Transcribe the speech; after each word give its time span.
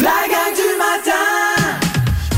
La 0.00 0.10
gang 0.28 0.54
du 0.54 0.78
matin! 0.78 1.80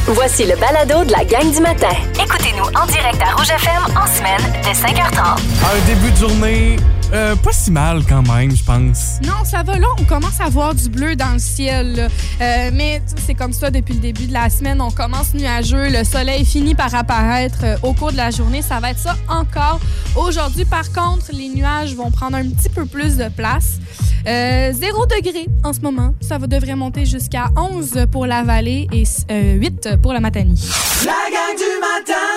Voici 0.07 0.47
le 0.47 0.57
balado 0.57 1.05
de 1.05 1.13
la 1.13 1.25
gang 1.25 1.53
du 1.53 1.61
matin. 1.61 1.91
Écoutez-nous 2.15 2.65
en 2.65 2.87
direct 2.87 3.21
à 3.23 3.37
Rouge 3.37 3.51
FM 3.51 3.97
en 3.97 4.07
semaine 4.07 4.41
dès 4.63 4.73
5h30. 4.73 5.39
Un 5.39 5.87
début 5.87 6.11
de 6.11 6.17
journée 6.17 6.77
euh, 7.13 7.35
pas 7.37 7.53
si 7.53 7.71
mal 7.71 8.03
quand 8.09 8.23
même, 8.33 8.55
je 8.55 8.63
pense. 8.65 9.19
Non, 9.25 9.45
ça 9.45 9.63
va 9.63 9.79
là. 9.79 9.87
On 9.99 10.05
commence 10.05 10.41
à 10.41 10.49
voir 10.49 10.75
du 10.75 10.89
bleu 10.89 11.17
dans 11.17 11.33
le 11.33 11.39
ciel. 11.39 11.97
là. 11.97 12.09
Euh, 12.41 12.71
mais 12.73 13.03
c'est 13.27 13.35
comme 13.35 13.53
ça 13.53 13.71
depuis 13.71 13.95
le 13.95 14.01
début 14.01 14.27
de 14.27 14.33
la 14.33 14.49
semaine. 14.51 14.81
On 14.81 14.91
commence 14.91 15.35
nuageux. 15.35 15.89
Le 15.91 16.05
soleil 16.05 16.45
finit 16.45 16.75
par 16.75 16.95
apparaître 16.95 17.59
euh, 17.65 17.77
au 17.83 17.93
cours 17.93 18.13
de 18.13 18.17
la 18.17 18.31
journée. 18.31 18.63
Ça 18.63 18.81
va 18.81 18.91
être 18.91 18.99
ça 18.99 19.17
encore 19.29 19.81
aujourd'hui. 20.17 20.65
Par 20.65 20.91
contre, 20.93 21.27
les 21.33 21.49
nuages 21.49 21.95
vont 21.95 22.11
prendre 22.11 22.37
un 22.37 22.49
petit 22.49 22.69
peu 22.69 22.87
plus 22.87 23.17
de 23.17 23.29
place. 23.29 23.79
Euh, 24.27 24.73
0 24.73 25.07
degré 25.07 25.47
en 25.65 25.73
ce 25.73 25.81
moment. 25.81 26.15
Ça 26.21 26.39
va, 26.39 26.47
devrait 26.47 26.77
monter 26.77 27.07
jusqu'à 27.07 27.51
11 27.57 28.07
pour 28.13 28.27
la 28.27 28.43
vallée 28.43 28.87
et 28.93 29.05
euh, 29.31 29.55
8 29.55 29.97
pour 30.03 30.13
la 30.13 30.21
Matanie. 30.21 30.63
La 31.05 31.13
gang 31.13 31.57
du 31.57 31.81
matin! 31.81 32.30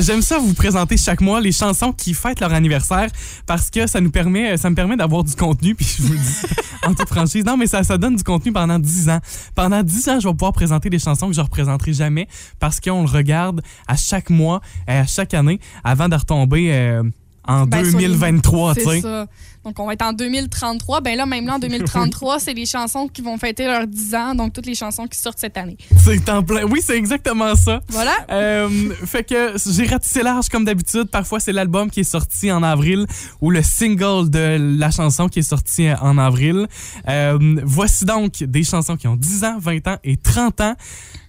J'aime 0.00 0.22
ça 0.22 0.38
vous 0.38 0.54
présenter 0.54 0.96
chaque 0.96 1.20
mois 1.20 1.40
les 1.40 1.52
chansons 1.52 1.92
qui 1.92 2.14
fêtent 2.14 2.40
leur 2.40 2.52
anniversaire 2.52 3.08
parce 3.46 3.70
que 3.70 3.86
ça 3.86 4.00
nous 4.00 4.10
permet 4.10 4.56
ça 4.56 4.70
me 4.70 4.74
permet 4.74 4.96
d'avoir 4.96 5.24
du 5.24 5.34
contenu 5.34 5.74
puis 5.76 5.86
je 5.86 6.02
vous 6.02 6.12
le 6.12 6.18
dis 6.18 6.54
en 6.86 6.94
toute 6.94 7.08
franchise 7.08 7.44
non 7.44 7.56
mais 7.56 7.66
ça 7.66 7.82
ça 7.82 7.98
donne 7.98 8.16
du 8.16 8.24
contenu 8.24 8.52
pendant 8.52 8.78
10 8.78 9.08
ans. 9.08 9.20
Pendant 9.54 9.82
10 9.82 10.08
ans, 10.08 10.20
je 10.20 10.28
vais 10.28 10.34
pouvoir 10.34 10.52
présenter 10.52 10.90
des 10.90 10.98
chansons 10.98 11.28
que 11.28 11.34
je 11.34 11.40
représenterai 11.40 11.92
jamais 11.92 12.28
parce 12.58 12.80
qu'on 12.80 13.02
le 13.02 13.08
regarde 13.08 13.62
à 13.86 13.96
chaque 13.96 14.30
mois, 14.30 14.60
euh, 14.88 15.02
à 15.02 15.06
chaque 15.06 15.34
année 15.34 15.60
avant 15.84 16.08
de 16.08 16.16
retomber 16.16 16.72
euh, 16.72 17.02
en 17.46 17.66
Ben, 17.66 17.84
sur 17.84 17.98
les- 17.98 18.06
2023, 18.08 18.74
tu 18.74 18.80
C'est 18.82 18.90
sais. 18.90 19.00
ça. 19.00 19.26
Donc, 19.64 19.78
on 19.78 19.86
va 19.86 19.92
être 19.92 20.02
en 20.02 20.12
2033. 20.12 21.00
Ben 21.02 21.16
là, 21.16 21.24
même 21.24 21.46
là, 21.46 21.54
en 21.54 21.58
2033, 21.60 22.40
c'est 22.40 22.52
les 22.52 22.66
chansons 22.66 23.06
qui 23.06 23.22
vont 23.22 23.38
fêter 23.38 23.64
leurs 23.66 23.86
10 23.86 24.14
ans. 24.16 24.34
Donc, 24.34 24.52
toutes 24.52 24.66
les 24.66 24.74
chansons 24.74 25.06
qui 25.06 25.16
sortent 25.18 25.38
cette 25.38 25.56
année. 25.56 25.76
C'est 25.98 26.28
en 26.28 26.42
plein. 26.42 26.64
Oui, 26.64 26.80
c'est 26.84 26.96
exactement 26.96 27.54
ça. 27.54 27.80
Voilà. 27.88 28.12
Euh, 28.30 28.68
fait 29.06 29.22
que 29.22 29.54
j'ai 29.70 29.86
ratissé 29.86 30.22
large 30.24 30.48
comme 30.48 30.64
d'habitude. 30.64 31.04
Parfois, 31.10 31.38
c'est 31.38 31.52
l'album 31.52 31.90
qui 31.90 32.00
est 32.00 32.04
sorti 32.04 32.50
en 32.50 32.62
avril 32.64 33.06
ou 33.40 33.50
le 33.50 33.62
single 33.62 34.30
de 34.30 34.76
la 34.78 34.90
chanson 34.90 35.28
qui 35.28 35.38
est 35.40 35.42
sorti 35.42 35.88
en 36.00 36.18
avril. 36.18 36.66
Euh, 37.08 37.38
voici 37.64 38.04
donc 38.04 38.42
des 38.42 38.64
chansons 38.64 38.96
qui 38.96 39.06
ont 39.06 39.16
10 39.16 39.44
ans, 39.44 39.58
20 39.60 39.86
ans 39.86 39.96
et 40.02 40.16
30 40.16 40.60
ans. 40.60 40.74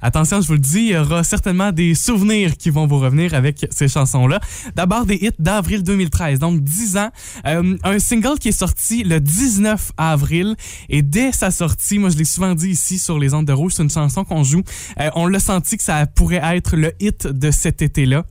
Attention, 0.01 0.41
je 0.41 0.47
vous 0.47 0.53
le 0.53 0.59
dis, 0.59 0.79
il 0.79 0.89
y 0.89 0.97
aura 0.97 1.23
certainement 1.23 1.71
des 1.71 1.95
souvenirs 1.95 2.57
qui 2.57 2.69
vont 2.71 2.87
vous 2.87 2.99
revenir 2.99 3.33
avec 3.35 3.65
ces 3.71 3.87
chansons-là. 3.87 4.39
D'abord, 4.75 5.05
des 5.05 5.15
hits 5.15 5.29
d'avril 5.39 5.81
2013, 6.05 6.39
donc 6.39 6.61
10 6.61 6.97
ans. 6.97 7.09
Euh, 7.45 7.77
un 7.83 7.99
single 7.99 8.39
qui 8.39 8.49
est 8.49 8.51
sorti 8.51 9.03
le 9.03 9.19
19 9.19 9.91
avril. 9.97 10.55
Et 10.89 11.01
dès 11.01 11.31
sa 11.31 11.51
sortie, 11.51 11.99
moi 11.99 12.09
je 12.09 12.17
l'ai 12.17 12.25
souvent 12.25 12.55
dit 12.55 12.69
ici 12.69 12.99
sur 12.99 13.19
les 13.19 13.33
ondes 13.33 13.45
de 13.45 13.53
rouge, 13.53 13.73
c'est 13.75 13.83
une 13.83 13.89
chanson 13.89 14.23
qu'on 14.23 14.43
joue. 14.43 14.63
Euh, 14.99 15.09
on 15.15 15.27
l'a 15.27 15.39
senti 15.39 15.77
que 15.77 15.83
ça 15.83 16.05
pourrait 16.05 16.41
être 16.43 16.75
le 16.75 16.93
hit 16.99 17.27
de 17.27 17.51
cet 17.51 17.81
été-là. 17.81 18.25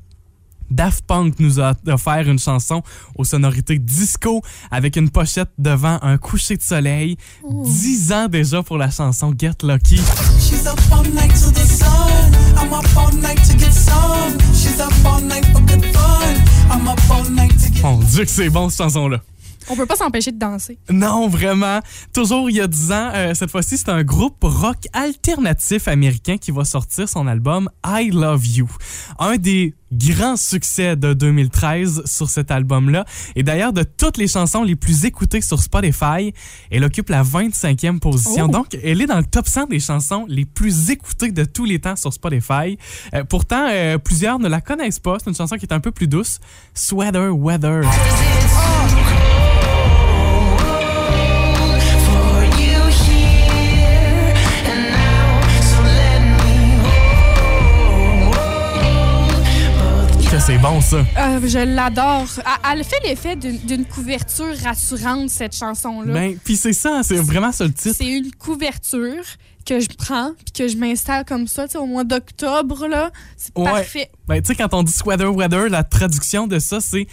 Daft 0.71 1.05
Punk 1.07 1.39
nous 1.39 1.61
a 1.61 1.75
offert 1.89 2.29
une 2.29 2.39
chanson 2.39 2.83
aux 3.17 3.25
sonorités 3.25 3.79
disco 3.79 4.41
avec 4.71 4.97
une 4.97 5.11
pochette 5.11 5.51
devant 5.59 5.99
un 6.01 6.17
coucher 6.17 6.57
de 6.57 6.63
soleil. 6.63 7.17
10 7.47 8.13
ans 8.13 8.29
déjà 8.29 8.63
pour 8.63 8.79
la 8.79 8.91
chanson 8.91 9.35
Get 9.39 9.63
Lucky. 9.63 10.01
She's 10.41 10.67
up 10.67 10.81
all 10.91 11.05
night 11.13 11.35
to 11.35 11.51
the 11.51 11.67
sun. 11.67 12.33
I'm 12.57 12.73
up 12.73 12.87
all 12.97 13.13
night 13.13 13.43
to 13.49 13.57
get 13.57 13.73
some. 13.73 14.39
She's 14.55 14.81
up 14.81 14.93
all 15.05 15.21
night 15.21 15.45
for 15.47 15.61
good 15.61 15.92
Mon 17.83 17.97
Dieu 17.97 18.25
que 18.25 18.31
c'est 18.31 18.49
bon 18.49 18.69
cette 18.69 18.79
chanson-là. 18.79 19.21
On 19.69 19.77
peut 19.77 19.87
pas 19.87 19.97
s'empêcher 19.97 20.33
de 20.33 20.39
danser. 20.39 20.79
Non, 20.91 21.29
vraiment. 21.29 21.81
Toujours 22.13 22.51
il 22.51 22.57
y 22.57 22.61
a 22.61 22.67
10 22.67 22.93
ans, 22.93 23.11
euh, 23.15 23.35
cette 23.35 23.51
fois-ci, 23.51 23.79
c'est 23.79 23.89
un 23.89 24.03
groupe 24.03 24.43
rock 24.43 24.79
alternatif 24.93 25.89
américain 25.89 26.37
qui 26.39 26.51
va 26.51 26.65
sortir 26.65 27.09
son 27.09 27.27
album 27.27 27.69
I 27.87 28.11
Love 28.13 28.47
You. 28.47 28.69
Un 29.19 29.37
des 29.37 29.75
grands 29.93 30.37
succès 30.37 30.97
de 30.97 31.13
2013 31.13 32.03
sur 32.07 32.29
cet 32.29 32.51
album-là. 32.51 33.05
Et 33.37 33.43
d'ailleurs, 33.43 33.73
de 33.73 33.83
toutes 33.83 34.17
les 34.17 34.29
chansons 34.29 34.63
les 34.63 34.77
plus 34.77 35.05
écoutées 35.05 35.41
sur 35.41 35.61
Spotify, 35.61 36.33
elle 36.71 36.85
occupe 36.85 37.11
la 37.11 37.23
25e 37.23 37.99
position. 37.99 38.47
Oh. 38.49 38.53
Donc, 38.53 38.79
elle 38.83 39.01
est 39.01 39.07
dans 39.07 39.19
le 39.19 39.25
top 39.25 39.47
100 39.47 39.67
des 39.67 39.81
chansons 39.81 40.25
les 40.29 40.45
plus 40.45 40.91
écoutées 40.91 41.33
de 41.33 41.45
tous 41.45 41.65
les 41.65 41.79
temps 41.79 41.97
sur 41.97 42.13
Spotify. 42.13 42.79
Euh, 43.15 43.25
pourtant, 43.25 43.67
euh, 43.71 43.99
plusieurs 43.99 44.39
ne 44.39 44.49
la 44.49 44.61
connaissent 44.61 45.01
pas. 45.01 45.19
C'est 45.19 45.29
une 45.29 45.37
chanson 45.37 45.57
qui 45.57 45.67
est 45.67 45.73
un 45.73 45.81
peu 45.81 45.91
plus 45.91 46.09
douce. 46.09 46.41
Sweater 46.75 47.37
Weather. 47.37 47.83
Ça. 60.93 60.99
Euh, 61.19 61.41
je 61.47 61.59
l'adore. 61.75 62.27
Elle- 62.71 62.85
fait 62.85 63.01
l'effet 63.05 63.37
d'une 63.37 63.85
couverture 63.87 64.55
rassurante, 64.63 65.31
cette 65.31 65.57
chanson-là. 65.57 66.13
Ben, 66.13 66.37
puis 66.45 66.57
c'est 66.57 66.73
ça, 66.73 67.01
c'est 67.03 67.17
vraiment 67.17 67.53
ça 67.53 67.65
le 67.65 67.73
titre. 67.73 67.95
C'est 67.97 68.09
une 68.09 68.31
couverture 68.35 69.23
que 69.65 69.79
je 69.79 69.89
prends 69.97 70.33
puis 70.37 70.53
que 70.53 70.69
je 70.69 70.77
m'installe 70.77 71.25
comme 71.25 71.47
ça, 71.47 71.67
tu 71.67 71.73
sais, 71.73 71.79
au 71.79 71.87
mois 71.87 72.03
d'octobre, 72.05 72.89
là. 72.89 73.11
C'est 73.37 73.57
Ouais. 73.57 73.65
parfait. 73.65 74.11
Ben, 74.27 74.43
tu 74.43 74.49
sais, 74.49 74.55
quand 74.57 74.75
on 74.75 74.83
dit 74.83 74.93
sweater 74.93 75.33
weather, 75.35 75.69
la 75.69 75.85
traduction 75.85 76.47
de 76.49 76.59
ça, 76.59 76.81
c'est 76.81 77.07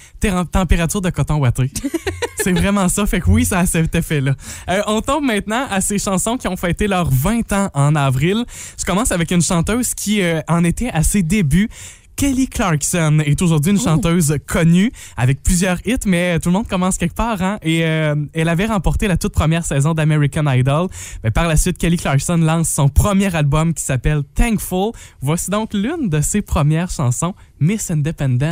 température 0.51 0.99
de 1.01 1.09
coton 1.11 1.35
ouaté. 1.37 1.71
c'est 2.43 2.51
vraiment 2.53 2.89
ça. 2.89 3.05
Fait 3.05 3.19
que 3.21 3.29
oui, 3.29 3.45
ça 3.45 3.59
a 3.59 3.65
cet 3.67 3.93
effet-là. 3.93 4.33
Euh, 4.69 4.81
on 4.87 5.01
tombe 5.01 5.25
maintenant 5.25 5.67
à 5.69 5.79
ces 5.79 5.99
chansons 5.99 6.37
qui 6.37 6.47
ont 6.47 6.57
fêté 6.57 6.87
leurs 6.87 7.11
20 7.11 7.53
ans 7.53 7.69
en 7.73 7.95
avril. 7.95 8.43
Je 8.79 8.83
commence 8.85 9.11
avec 9.11 9.29
une 9.31 9.41
chanteuse 9.43 9.93
qui 9.93 10.21
euh, 10.21 10.41
en 10.47 10.63
était 10.63 10.89
à 10.89 11.03
ses 11.03 11.21
débuts. 11.21 11.69
Kelly 12.19 12.49
Clarkson 12.49 13.19
est 13.25 13.41
aujourd'hui 13.41 13.71
une 13.71 13.79
chanteuse 13.79 14.35
connue 14.45 14.91
avec 15.15 15.41
plusieurs 15.41 15.77
hits, 15.87 15.99
mais 16.05 16.37
tout 16.41 16.49
le 16.49 16.53
monde 16.53 16.67
commence 16.67 16.97
quelque 16.97 17.15
part. 17.15 17.41
Hein? 17.41 17.59
Et 17.61 17.85
euh, 17.85 18.13
elle 18.33 18.49
avait 18.49 18.65
remporté 18.65 19.07
la 19.07 19.15
toute 19.15 19.31
première 19.31 19.63
saison 19.63 19.93
d'American 19.93 20.45
Idol. 20.47 20.89
Mais 21.23 21.31
par 21.31 21.47
la 21.47 21.55
suite, 21.55 21.77
Kelly 21.77 21.95
Clarkson 21.95 22.35
lance 22.35 22.67
son 22.67 22.89
premier 22.89 23.33
album 23.33 23.73
qui 23.73 23.85
s'appelle 23.85 24.23
Thankful. 24.35 24.91
Voici 25.21 25.49
donc 25.49 25.73
l'une 25.73 26.09
de 26.09 26.19
ses 26.19 26.41
premières 26.41 26.91
chansons, 26.91 27.35
Miss 27.61 27.89
Independent. 27.89 28.51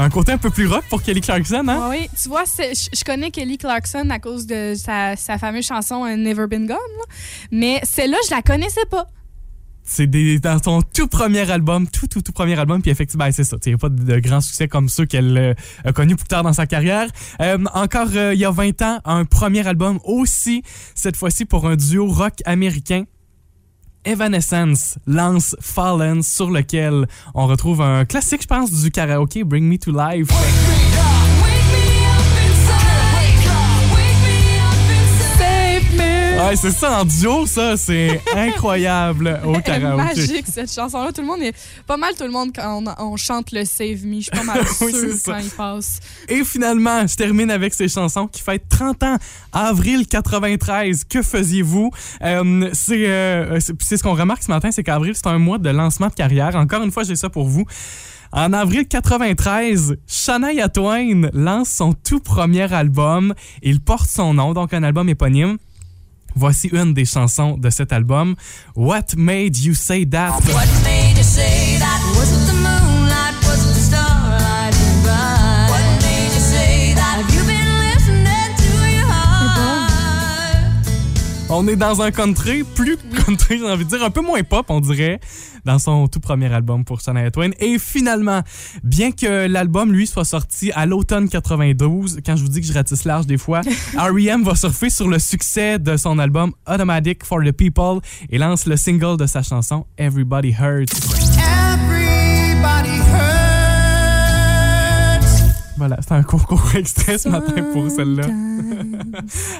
Un 0.00 0.08
côté 0.08 0.32
un 0.32 0.38
peu 0.38 0.48
plus 0.48 0.66
rock 0.66 0.84
pour 0.88 1.02
Kelly 1.02 1.20
Clarkson, 1.20 1.62
hein? 1.68 1.88
Oui, 1.90 2.08
tu 2.20 2.30
vois, 2.30 2.44
je 2.44 3.04
connais 3.04 3.30
Kelly 3.30 3.58
Clarkson 3.58 4.08
à 4.08 4.18
cause 4.18 4.46
de 4.46 4.72
sa, 4.74 5.14
sa 5.14 5.36
fameuse 5.36 5.66
chanson 5.66 6.06
euh, 6.06 6.16
Never 6.16 6.46
Been 6.46 6.66
Gone, 6.66 6.76
là. 6.76 7.14
mais 7.50 7.80
celle-là, 7.82 8.16
je 8.26 8.34
la 8.34 8.40
connaissais 8.40 8.86
pas. 8.90 9.08
C'est 9.84 10.06
dans 10.06 10.62
son 10.62 10.80
tout 10.80 11.06
premier 11.06 11.50
album, 11.50 11.86
tout, 11.86 12.06
tout, 12.06 12.22
tout 12.22 12.32
premier 12.32 12.58
album. 12.58 12.80
Puis 12.80 12.90
effectivement, 12.90 13.26
ben, 13.26 13.32
c'est 13.32 13.44
ça. 13.44 13.58
Il 13.66 13.70
n'y 13.70 13.74
a 13.74 13.78
pas 13.78 13.88
de, 13.90 14.02
de 14.02 14.18
grands 14.20 14.40
succès 14.40 14.68
comme 14.68 14.88
ceux 14.88 15.04
qu'elle 15.04 15.36
euh, 15.36 15.54
a 15.84 15.92
connus 15.92 16.16
plus 16.16 16.28
tard 16.28 16.44
dans 16.44 16.52
sa 16.52 16.66
carrière. 16.66 17.08
Euh, 17.42 17.58
encore 17.74 18.08
euh, 18.14 18.32
il 18.32 18.40
y 18.40 18.44
a 18.46 18.50
20 18.50 18.80
ans, 18.82 19.00
un 19.04 19.26
premier 19.26 19.66
album 19.66 19.98
aussi, 20.04 20.62
cette 20.94 21.16
fois-ci 21.16 21.44
pour 21.44 21.66
un 21.66 21.76
duo 21.76 22.06
rock 22.06 22.34
américain. 22.46 23.04
Evanescence 24.04 24.98
lance 25.06 25.56
Fallen, 25.60 26.22
sur 26.22 26.50
lequel 26.50 27.06
on 27.34 27.46
retrouve 27.46 27.82
un 27.82 28.04
classique, 28.04 28.42
je 28.42 28.46
pense, 28.46 28.72
du 28.72 28.90
karaoké, 28.90 29.44
Bring 29.44 29.64
Me 29.64 29.78
to 29.78 29.90
Life. 29.92 30.28
Ouais, 36.46 36.56
c'est 36.56 36.70
ça 36.70 37.00
en 37.00 37.04
duo, 37.04 37.44
ça. 37.44 37.76
C'est 37.76 38.20
incroyable 38.34 39.40
au 39.44 39.52
karaoké. 39.60 39.96
magique 40.02 40.46
cette 40.50 40.72
chanson-là. 40.72 41.12
Tout 41.12 41.20
le 41.20 41.26
monde 41.26 41.42
est 41.42 41.54
pas 41.86 41.96
mal 41.98 42.14
tout 42.16 42.24
le 42.24 42.30
monde 42.30 42.50
quand 42.54 42.82
on, 42.82 43.12
on 43.12 43.16
chante 43.16 43.52
le 43.52 43.64
Save 43.64 44.04
Me. 44.06 44.16
Je 44.16 44.22
suis 44.22 44.30
pas 44.30 44.42
mal 44.42 44.60
Oui, 44.80 44.90
sûre 44.92 45.00
c'est 45.12 45.16
ça. 45.18 45.32
quand 45.34 45.38
il 45.40 45.50
passe. 45.50 46.00
Et 46.28 46.42
finalement, 46.44 47.06
je 47.06 47.14
termine 47.14 47.50
avec 47.50 47.74
ces 47.74 47.88
chansons 47.88 48.26
qui 48.26 48.40
fêtent 48.42 48.68
30 48.70 49.02
ans. 49.02 49.16
Avril 49.52 50.06
93, 50.06 51.04
que 51.04 51.22
faisiez-vous? 51.22 51.90
Euh, 52.22 52.70
c'est 52.72 53.06
euh, 53.06 53.60
c'est 53.60 53.74
c'est 53.82 53.96
ce 53.98 54.02
qu'on 54.02 54.14
remarque 54.14 54.42
ce 54.42 54.50
matin, 54.50 54.70
c'est 54.72 54.82
qu'avril, 54.82 55.12
c'est 55.14 55.26
un 55.26 55.38
mois 55.38 55.58
de 55.58 55.68
lancement 55.70 56.08
de 56.08 56.14
carrière. 56.14 56.56
Encore 56.56 56.82
une 56.82 56.90
fois, 56.90 57.02
j'ai 57.04 57.16
ça 57.16 57.28
pour 57.28 57.46
vous. 57.48 57.66
En 58.32 58.52
avril 58.52 58.86
93, 58.86 59.96
Shania 60.06 60.68
Twain 60.68 61.28
lance 61.34 61.68
son 61.68 61.92
tout 61.92 62.20
premier 62.20 62.72
album. 62.72 63.34
Il 63.62 63.80
porte 63.80 64.08
son 64.08 64.34
nom, 64.34 64.54
donc 64.54 64.72
un 64.72 64.82
album 64.84 65.08
éponyme. 65.08 65.58
Voici 66.34 66.68
une 66.72 66.94
des 66.94 67.04
chansons 67.04 67.56
de 67.56 67.70
cet 67.70 67.92
album, 67.92 68.34
What 68.76 69.16
Made 69.16 69.56
You 69.58 69.74
Say 69.74 70.06
That? 70.06 70.40
What 70.52 70.66
made 70.84 71.16
you 71.16 71.22
say 71.22 71.78
that? 71.78 72.09
On 81.62 81.68
est 81.68 81.76
dans 81.76 82.00
un 82.00 82.10
country, 82.10 82.64
plus 82.64 82.96
country, 83.26 83.58
j'ai 83.58 83.70
envie 83.70 83.84
de 83.84 83.90
dire, 83.90 84.02
un 84.02 84.08
peu 84.08 84.22
moins 84.22 84.42
pop, 84.42 84.64
on 84.70 84.80
dirait, 84.80 85.20
dans 85.66 85.78
son 85.78 86.08
tout 86.08 86.18
premier 86.18 86.50
album 86.50 86.86
pour 86.86 87.02
Shania 87.02 87.30
Twain. 87.30 87.50
Et 87.60 87.78
finalement, 87.78 88.40
bien 88.82 89.12
que 89.12 89.46
l'album, 89.46 89.92
lui, 89.92 90.06
soit 90.06 90.24
sorti 90.24 90.72
à 90.72 90.86
l'automne 90.86 91.28
92, 91.28 92.20
quand 92.24 92.34
je 92.34 92.42
vous 92.44 92.48
dis 92.48 92.62
que 92.62 92.66
je 92.66 92.72
ratisse 92.72 93.04
large 93.04 93.26
des 93.26 93.36
fois, 93.36 93.60
R.E.M. 93.94 94.42
va 94.42 94.54
surfer 94.54 94.88
sur 94.88 95.06
le 95.06 95.18
succès 95.18 95.78
de 95.78 95.98
son 95.98 96.18
album 96.18 96.52
Automatic 96.66 97.26
for 97.26 97.44
the 97.44 97.52
People 97.52 98.00
et 98.30 98.38
lance 98.38 98.64
le 98.64 98.78
single 98.78 99.18
de 99.18 99.26
sa 99.26 99.42
chanson 99.42 99.84
Everybody 99.98 100.56
Hurts. 100.58 101.99
Voilà, 105.80 105.96
c'est 106.02 106.12
un 106.12 106.22
court, 106.22 106.46
court 106.46 106.62
extrait 106.74 107.16
ce 107.16 107.30
matin 107.30 107.54
pour 107.72 107.90
celle-là. 107.90 108.26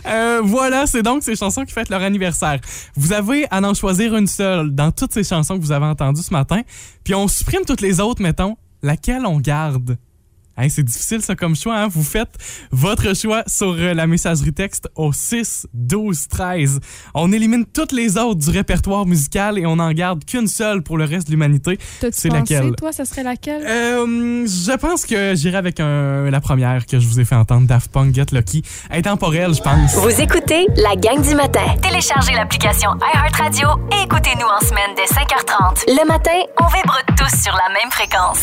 Euh, 0.07 0.41
voilà, 0.43 0.87
c'est 0.87 1.03
donc 1.03 1.23
ces 1.23 1.35
chansons 1.35 1.65
qui 1.65 1.73
fêtent 1.73 1.89
leur 1.89 2.03
anniversaire. 2.03 2.61
Vous 2.97 3.13
avez 3.13 3.47
à 3.51 3.61
en 3.61 3.75
choisir 3.75 4.15
une 4.15 4.27
seule 4.27 4.75
dans 4.75 4.91
toutes 4.91 5.13
ces 5.13 5.25
chansons 5.25 5.57
que 5.57 5.63
vous 5.63 5.73
avez 5.73 5.87
entendues 5.87 6.23
ce 6.23 6.33
matin, 6.33 6.63
puis 7.05 7.15
on 7.15 7.27
supprime 7.27 7.63
toutes 7.67 7.81
les 7.81 8.01
autres, 8.01 8.23
mettons. 8.23 8.57
Laquelle 8.83 9.25
on 9.27 9.39
garde? 9.39 9.97
C'est 10.69 10.83
difficile 10.83 11.23
ça 11.23 11.35
comme 11.35 11.57
choix. 11.57 11.77
Hein? 11.79 11.89
Vous 11.89 12.03
faites 12.03 12.35
votre 12.71 13.15
choix 13.17 13.43
sur 13.47 13.73
euh, 13.79 13.95
la 13.95 14.07
messagerie 14.07 14.53
texte 14.53 14.89
au 14.97 15.13
6 15.13 15.67
12 15.73 16.29
13. 16.29 16.81
On 17.15 17.33
élimine 17.33 17.65
toutes 17.67 17.93
les 17.93 18.17
autres 18.19 18.41
du 18.41 18.51
répertoire 18.51 19.07
musical 19.07 19.59
et 19.59 19.67
on 19.67 19.77
n'en 19.77 19.93
garde 19.93 20.25
qu'une 20.25 20.47
seule 20.49 20.83
pour 20.83 20.99
le 20.99 21.05
reste 21.05 21.27
de 21.29 21.33
l'humanité. 21.33 21.79
C'est 22.13 22.29
laquelle? 22.29 22.73
toi, 22.77 22.93
ce 22.93 23.05
serait 23.05 23.23
laquelle? 23.23 23.63
Euh, 23.67 24.47
je 24.47 24.77
pense 24.77 25.07
que 25.07 25.35
j'irai 25.35 25.57
avec 25.57 25.81
un- 25.81 26.31
la 26.31 26.41
première 26.41 26.87
que 26.87 26.99
je 26.99 27.07
vous 27.07 27.21
ai 27.21 27.25
fait 27.25 27.35
entendre, 27.37 27.67
Daft 27.67 27.91
Punk 27.91 28.15
Get 28.15 28.27
Lucky. 28.33 28.63
Intemporelle, 28.91 29.55
je 29.55 29.61
pense. 29.63 29.95
Vous 29.95 30.21
écoutez 30.21 30.67
la 30.77 30.97
gang 30.97 31.21
du 31.23 31.35
matin. 31.35 31.65
Téléchargez 31.83 32.33
l'application 32.33 32.91
iHeartRadio 33.15 33.69
et 33.93 34.05
écoutez-nous 34.05 34.47
en 34.47 34.61
semaine 34.67 34.91
dès 34.97 35.05
5h30. 35.05 35.85
Le 35.89 36.07
matin, 36.07 36.31
on 36.61 36.67
vibre 36.67 36.99
tous 37.17 37.43
sur 37.43 37.53
la 37.53 37.73
même 37.73 37.91
fréquence. 37.91 38.39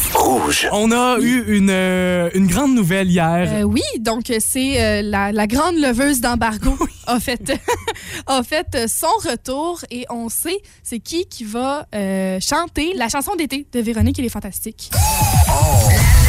On 0.72 0.92
a 0.92 1.18
eu 1.19 1.44
une, 1.58 1.69
euh, 2.07 2.30
une 2.33 2.48
grande 2.48 2.74
nouvelle 2.74 3.09
hier. 3.09 3.45
Euh, 3.48 3.62
oui, 3.63 3.81
donc 4.00 4.30
euh, 4.30 4.38
c'est 4.39 4.81
euh, 4.81 5.01
la, 5.01 5.31
la 5.31 5.48
grande 5.48 5.75
leveuse 5.75 6.21
d'embargo 6.21 6.75
a 7.07 7.19
fait, 7.19 7.54
a 8.27 8.44
fait 8.44 8.88
son 8.88 9.07
retour 9.30 9.81
et 9.92 10.06
on 10.09 10.30
sait 10.30 10.57
c'est 10.83 11.00
qui 11.00 11.25
qui 11.25 11.44
va 11.44 11.86
euh, 11.94 12.39
chanter 12.39 12.94
la 12.95 13.09
chanson 13.09 13.36
d'été 13.36 13.68
de 13.71 13.80
Véronique 13.80 14.19
et 14.19 14.21
les 14.21 14.30
Fantastiques. 14.30 14.92
Et 14.94 16.26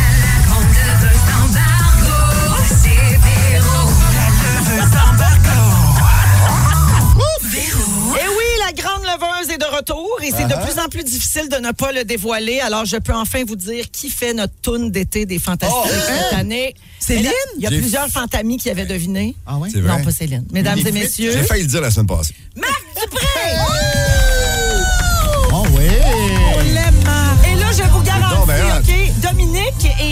de 9.19 9.77
retour 9.77 10.19
et 10.23 10.31
c'est 10.31 10.47
de 10.47 10.53
uh-huh. 10.53 10.65
plus 10.65 10.79
en 10.81 10.89
plus 10.89 11.05
difficile 11.05 11.49
de 11.49 11.57
ne 11.57 11.73
pas 11.73 11.93
le 11.93 12.05
dévoiler. 12.05 12.61
Alors, 12.61 12.85
je 12.85 12.97
peux 12.97 13.15
enfin 13.15 13.45
vous 13.47 13.57
dire 13.57 13.91
qui 13.91 14.11
fait 14.11 14.35
notre 14.35 14.55
toune 14.63 14.91
d'été 14.91 15.27
des 15.27 15.39
Fantastiques 15.39 15.79
oh, 15.85 15.89
cette. 15.89 16.39
Hein? 16.39 16.71
Céline? 16.99 17.31
Il 17.57 17.63
y 17.63 17.67
a 17.67 17.71
plusieurs 17.71 18.09
fantamis 18.09 18.59
qui 18.59 18.71
avaient 18.71 18.87
deviné. 18.87 19.35
Ah 19.47 19.57
oui? 19.59 19.71
Non, 19.77 20.03
pas 20.03 20.11
Céline. 20.11 20.47
Mesdames 20.53 20.79
et 20.79 20.93
messieurs. 20.93 21.33
J'ai 21.33 21.43
failli 21.43 21.63
le 21.63 21.69
dire 21.69 21.81
la 21.81 21.91
semaine 21.91 22.07
passée. 22.07 22.35
Marc 22.57 22.85
Dupré! 23.01 23.27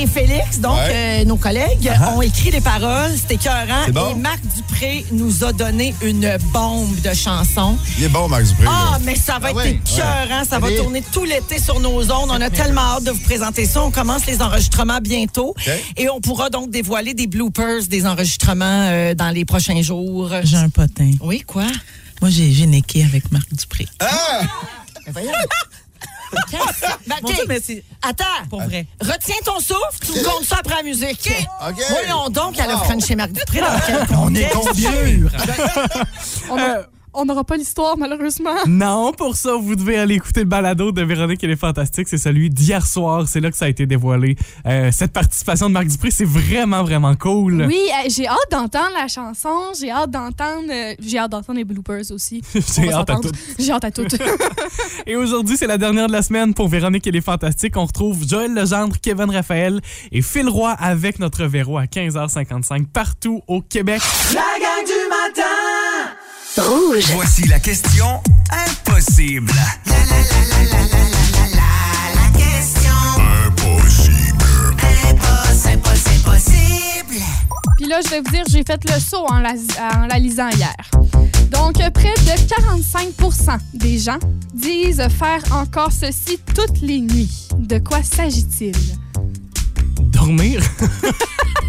Et 0.07 0.21
Félix, 0.21 0.61
donc 0.61 0.77
Ouais. 0.77 1.23
euh, 1.23 1.25
nos 1.25 1.37
collègues, 1.37 1.91
ont 2.15 2.23
écrit 2.23 2.51
les 2.51 2.61
paroles. 2.61 3.13
C'était 3.17 3.35
écœurant. 3.35 3.87
Bon. 3.93 4.11
Et 4.11 4.15
Marc 4.15 4.41
Dupré 4.55 5.05
nous 5.13 5.45
a 5.45 5.53
donné 5.53 5.95
une 6.03 6.37
bombe 6.53 7.01
de 7.01 7.15
chansons. 7.15 7.77
Il 7.99 8.05
est 8.05 8.09
bon, 8.09 8.29
Max 8.29 8.51
Dupré. 8.51 8.67
Ah, 8.69 8.93
là. 8.93 8.99
mais 9.05 9.15
ça 9.17 9.39
va 9.39 9.49
Ah 9.49 9.51
être 9.51 9.57
ouais, 9.57 9.71
écœurant. 9.73 10.45
Ça 10.49 10.59
va 10.59 10.71
tourner 10.77 11.03
tout 11.13 11.25
l'été 11.25 11.59
sur 11.61 11.81
nos 11.81 12.01
ondes. 12.11 12.31
On 12.31 12.41
a 12.41 12.51
tellement 12.51 12.81
hâte 12.97 13.05
de 13.05 13.11
vous 13.11 13.21
présenter 13.21 13.67
ça. 13.67 13.83
On 13.83 13.91
commence 13.91 14.27
les 14.27 14.41
enregistrements 14.43 15.01
bientôt. 15.01 15.55
Et 15.97 16.09
on 16.09 16.21
pourra 16.21 16.51
donc 16.51 16.71
dévoiler 16.71 17.15
des 17.15 17.27
bloopers 17.27 17.87
des 17.89 18.07
enregistrements 18.07 18.65
euh, 18.89 19.15
dans 19.15 19.31
les 19.31 19.45
prochains 19.45 19.83
jours. 19.83 20.31
J'ai 20.45 20.57
un 20.57 20.69
potin. 20.71 21.11
Oui, 21.21 21.43
quoi? 21.47 21.67
Moi, 22.21 22.31
j'ai 22.31 22.67
necké 22.67 23.05
avec 23.05 23.31
Marc 23.33 23.53
Dupré. 23.55 23.87
Ah! 24.01 24.41
Ben, 25.15 25.23
Mon 26.33 27.17
OK. 27.29 27.35
Dieu, 27.35 27.45
mais 27.49 27.61
c'est 27.63 27.85
Attends. 28.03 28.25
pour 28.51 28.63
vrai. 28.63 28.87
Retiens 29.01 29.37
ton 29.45 29.59
souffle, 29.61 29.99
tu 30.05 30.13
me 30.13 30.25
comptes 30.25 30.45
ça 30.45 30.57
après 30.61 30.77
la 30.77 30.83
musique. 30.83 31.31
OK. 31.69 31.77
Voyons 31.91 32.29
donc, 32.31 32.57
elle 32.59 32.71
a 32.71 32.77
Wow. 32.77 32.85
Frenché 32.85 33.15
Marc 33.17 33.33
Dupré 33.33 33.61
dans 33.61 33.67
quel 33.87 34.07
On 34.19 34.35
est 34.35 34.49
contexte? 34.51 34.89
combien? 36.49 36.77
on 37.17 37.25
n'aura 37.25 37.45
pas 37.45 37.57
l'histoire, 37.57 37.97
malheureusement. 37.99 38.51
Non, 38.67 39.13
pour 39.13 39.37
ça, 39.37 39.55
vous 39.59 39.75
devez 39.75 39.97
aller 39.99 40.15
écouter 40.17 40.41
le 40.41 40.47
balado 40.47 40.93
de 40.93 41.03
Véronique 41.03 41.43
et 41.43 41.47
les 41.47 41.57
Fantastiques. 41.57 42.09
C'est 42.09 42.19
celui 42.19 42.51
d'hier 42.51 42.87
soir. 42.87 43.27
C'est 43.27 43.41
là 43.41 43.51
que 43.51 43.57
ça 43.57 43.65
a 43.65 43.69
été 43.69 43.87
dévoilé. 43.87 44.37
Euh, 44.67 44.91
cette 44.93 45.13
participation 45.13 45.69
de 45.69 45.73
Marc 45.73 45.87
Dupré, 45.87 46.11
c'est 46.11 46.27
vraiment, 46.27 46.83
vraiment 46.83 47.15
cool. 47.17 47.65
Oui, 47.67 47.79
euh, 48.05 48.09
j'ai 48.09 48.27
hâte 48.29 48.51
d'entendre 48.51 48.93
la 48.95 49.09
chanson. 49.09 49.73
J'ai 49.81 49.91
hâte 49.91 50.11
d'entendre. 50.11 50.69
euh, 50.71 50.95
j'ai 51.01 51.19
hâte 51.19 51.31
d'entendre 51.31 51.59
les 51.59 51.65
bloopers 51.65 52.11
aussi. 52.11 52.43
J'ai 52.55 52.93
hâte 52.93 53.09
à 53.11 53.17
tout. 53.17 53.31
J'ai 53.59 53.73
hâte 53.73 53.85
à 53.85 53.91
tout. 53.91 54.05
Et 55.07 55.17
aujourd'hui, 55.17 55.57
c'est 55.57 55.67
la 55.67 55.79
dernière 55.79 56.09
de 56.09 56.13
la 56.13 56.23
semaine 56.23 56.53
pour 56.55 56.69
Véronique 56.69 57.07
et 57.07 57.11
les 57.13 57.21
Fantastiques. 57.23 57.77
On 57.77 57.87
retrouve 57.87 58.27
Joël 58.29 58.53
Legendre, 58.53 58.97
Kevin 59.01 59.31
Raphaël 59.31 59.81
et 60.13 60.23
Phil 60.23 60.49
Roy 60.49 60.73
avec 60.73 61.19
notre 61.19 61.45
Véro 61.47 61.79
à 61.79 61.85
15h55 61.85 62.87
partout 62.87 63.41
au 63.47 63.63
Québec. 63.63 64.03
La 64.35 64.41
gang 64.41 64.85
du 64.85 65.09
matin 65.09 65.56
Rouge. 66.59 67.05
Voici 67.13 67.47
la 67.49 67.61
question 67.61 68.23
impossible. 68.51 69.53
Puis 77.77 77.87
là, 77.87 78.01
je 78.03 78.11
vais 78.11 78.21
vous 78.21 78.31
dire, 78.31 78.45
j'ai 78.49 78.63
fait 78.65 78.81
le 78.91 78.99
saut 79.01 79.27
en 79.29 79.41
la, 79.41 79.51
en 79.51 80.07
la 80.07 80.19
lisant 80.19 80.49
hier. 80.49 80.75
Donc, 81.51 81.75
près 81.93 82.15
de 82.15 83.21
45% 83.21 83.59
des 83.75 83.99
gens 83.99 84.19
disent 84.55 85.07
faire 85.19 85.43
encore 85.51 85.93
ceci 85.93 86.39
toutes 86.55 86.81
les 86.81 87.01
nuits. 87.01 87.49
De 87.59 87.79
quoi 87.79 88.03
s'agit-il? 88.03 88.77
Dormir? 90.01 90.63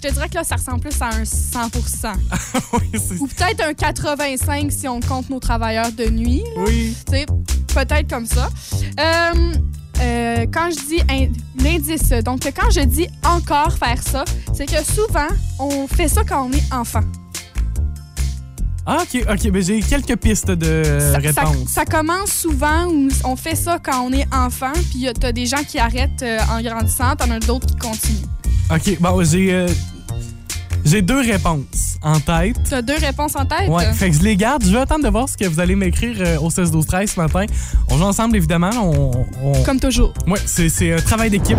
Je 0.00 0.08
te 0.08 0.12
dirais 0.14 0.28
que 0.28 0.34
là, 0.36 0.44
ça 0.44 0.54
ressemble 0.54 0.78
plus 0.80 1.02
à 1.02 1.06
un 1.08 1.24
100 1.24 1.58
oui, 2.72 3.00
Ou 3.18 3.26
peut-être 3.26 3.64
un 3.66 3.74
85 3.74 4.70
si 4.70 4.86
on 4.86 5.00
compte 5.00 5.28
nos 5.28 5.40
travailleurs 5.40 5.90
de 5.90 6.04
nuit. 6.08 6.44
là. 6.54 6.62
oui. 6.68 6.94
Tu 7.04 7.12
sais, 7.14 7.26
peut-être 7.74 8.08
comme 8.08 8.24
ça. 8.26 8.48
Euh, 9.00 9.52
euh, 10.00 10.46
quand 10.52 10.70
je 10.70 10.86
dis 10.86 11.00
in- 11.10 11.32
l'indice, 11.64 12.10
donc 12.24 12.42
quand 12.54 12.70
je 12.70 12.82
dis 12.82 13.08
encore 13.24 13.72
faire 13.76 14.00
ça, 14.00 14.24
c'est 14.54 14.66
que 14.66 14.84
souvent, 14.84 15.26
on 15.58 15.88
fait 15.88 16.06
ça 16.06 16.22
quand 16.22 16.48
on 16.48 16.52
est 16.52 16.72
enfant. 16.72 17.02
Ah, 18.86 18.98
OK, 19.02 19.20
OK. 19.28 19.50
Ben, 19.50 19.60
j'ai 19.62 19.80
quelques 19.80 20.16
pistes 20.16 20.52
de 20.52 20.82
Ça, 21.00 21.10
ça- 21.32 21.42
réponses. 21.42 21.68
ça 21.68 21.84
commence 21.84 22.30
souvent 22.30 22.86
où 22.86 23.08
on 23.24 23.34
fait 23.34 23.56
ça 23.56 23.80
quand 23.82 24.00
on 24.06 24.12
est 24.12 24.32
enfant, 24.32 24.72
puis 24.92 25.08
t'as 25.18 25.32
des 25.32 25.46
gens 25.46 25.64
qui 25.66 25.80
arrêtent 25.80 26.22
euh, 26.22 26.38
en 26.52 26.62
grandissant, 26.62 27.16
t'en 27.16 27.30
as 27.32 27.40
d'autres 27.40 27.66
qui 27.66 27.76
continuent. 27.76 28.26
OK, 28.70 28.98
bon, 29.00 29.24
j'ai... 29.24 29.52
euh, 29.52 29.68
j'ai 30.84 31.02
deux 31.02 31.20
réponses 31.20 31.96
en 32.02 32.18
tête. 32.20 32.56
T'as 32.68 32.80
deux 32.82 32.96
réponses 32.96 33.34
en 33.36 33.44
tête? 33.44 33.68
Ouais, 33.68 33.92
fait 33.92 34.10
que 34.10 34.16
je 34.16 34.22
les 34.22 34.36
garde. 34.36 34.64
Je 34.64 34.70
vais 34.70 34.78
attendre 34.78 35.04
de 35.04 35.08
voir 35.10 35.28
ce 35.28 35.36
que 35.36 35.44
vous 35.46 35.60
allez 35.60 35.74
m'écrire 35.74 36.16
euh, 36.20 36.38
au 36.40 36.50
16 36.50 36.70
12 36.70 36.86
13 36.86 37.10
ce 37.10 37.20
matin. 37.20 37.44
On 37.90 37.98
joue 37.98 38.04
ensemble, 38.04 38.36
évidemment. 38.36 38.70
On, 38.82 39.26
on- 39.42 39.62
Comme 39.64 39.80
toujours. 39.80 40.14
Ouais, 40.26 40.38
c'est 40.46 40.92
un 40.92 41.00
travail 41.00 41.30
d'équipe. 41.30 41.58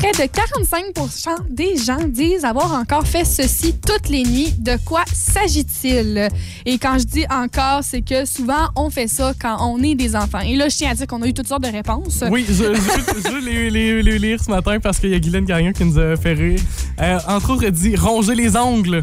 Près 0.00 0.12
de 0.12 0.32
45% 0.32 1.50
des 1.50 1.76
gens 1.76 1.98
disent 2.08 2.46
avoir 2.46 2.72
encore 2.72 3.06
fait 3.06 3.26
ceci 3.26 3.74
toutes 3.86 4.08
les 4.08 4.22
nuits. 4.22 4.54
De 4.56 4.78
quoi 4.86 5.02
s'agit-il? 5.12 6.26
Et 6.64 6.78
quand 6.78 6.98
je 6.98 7.04
dis 7.04 7.26
encore, 7.30 7.80
c'est 7.82 8.00
que 8.00 8.24
souvent, 8.24 8.70
on 8.76 8.88
fait 8.88 9.08
ça 9.08 9.34
quand 9.38 9.58
on 9.60 9.82
est 9.82 9.94
des 9.94 10.16
enfants. 10.16 10.40
Et 10.40 10.56
là, 10.56 10.70
je 10.70 10.76
tiens 10.78 10.92
à 10.92 10.94
dire 10.94 11.06
qu'on 11.06 11.20
a 11.20 11.26
eu 11.26 11.34
toutes 11.34 11.48
sortes 11.48 11.64
de 11.64 11.68
réponses. 11.68 12.24
Oui, 12.30 12.46
je, 12.48 12.54
je 12.54 12.62
je 12.62 13.30
veux 13.30 14.00
les 14.00 14.18
lire 14.18 14.42
ce 14.42 14.50
matin 14.50 14.80
parce 14.80 14.98
qu'il 14.98 15.10
y 15.10 15.14
a 15.14 15.18
Guylaine 15.18 15.44
Gagnon 15.44 15.72
qui 15.72 15.84
nous 15.84 15.98
a 15.98 16.16
fait 16.16 16.32
rire. 16.32 16.60
Euh, 16.98 17.18
entre 17.28 17.50
autres, 17.50 17.64
elle 17.64 17.72
dit 17.72 17.94
ronger 17.94 18.34
les 18.34 18.56
ongles. 18.56 19.02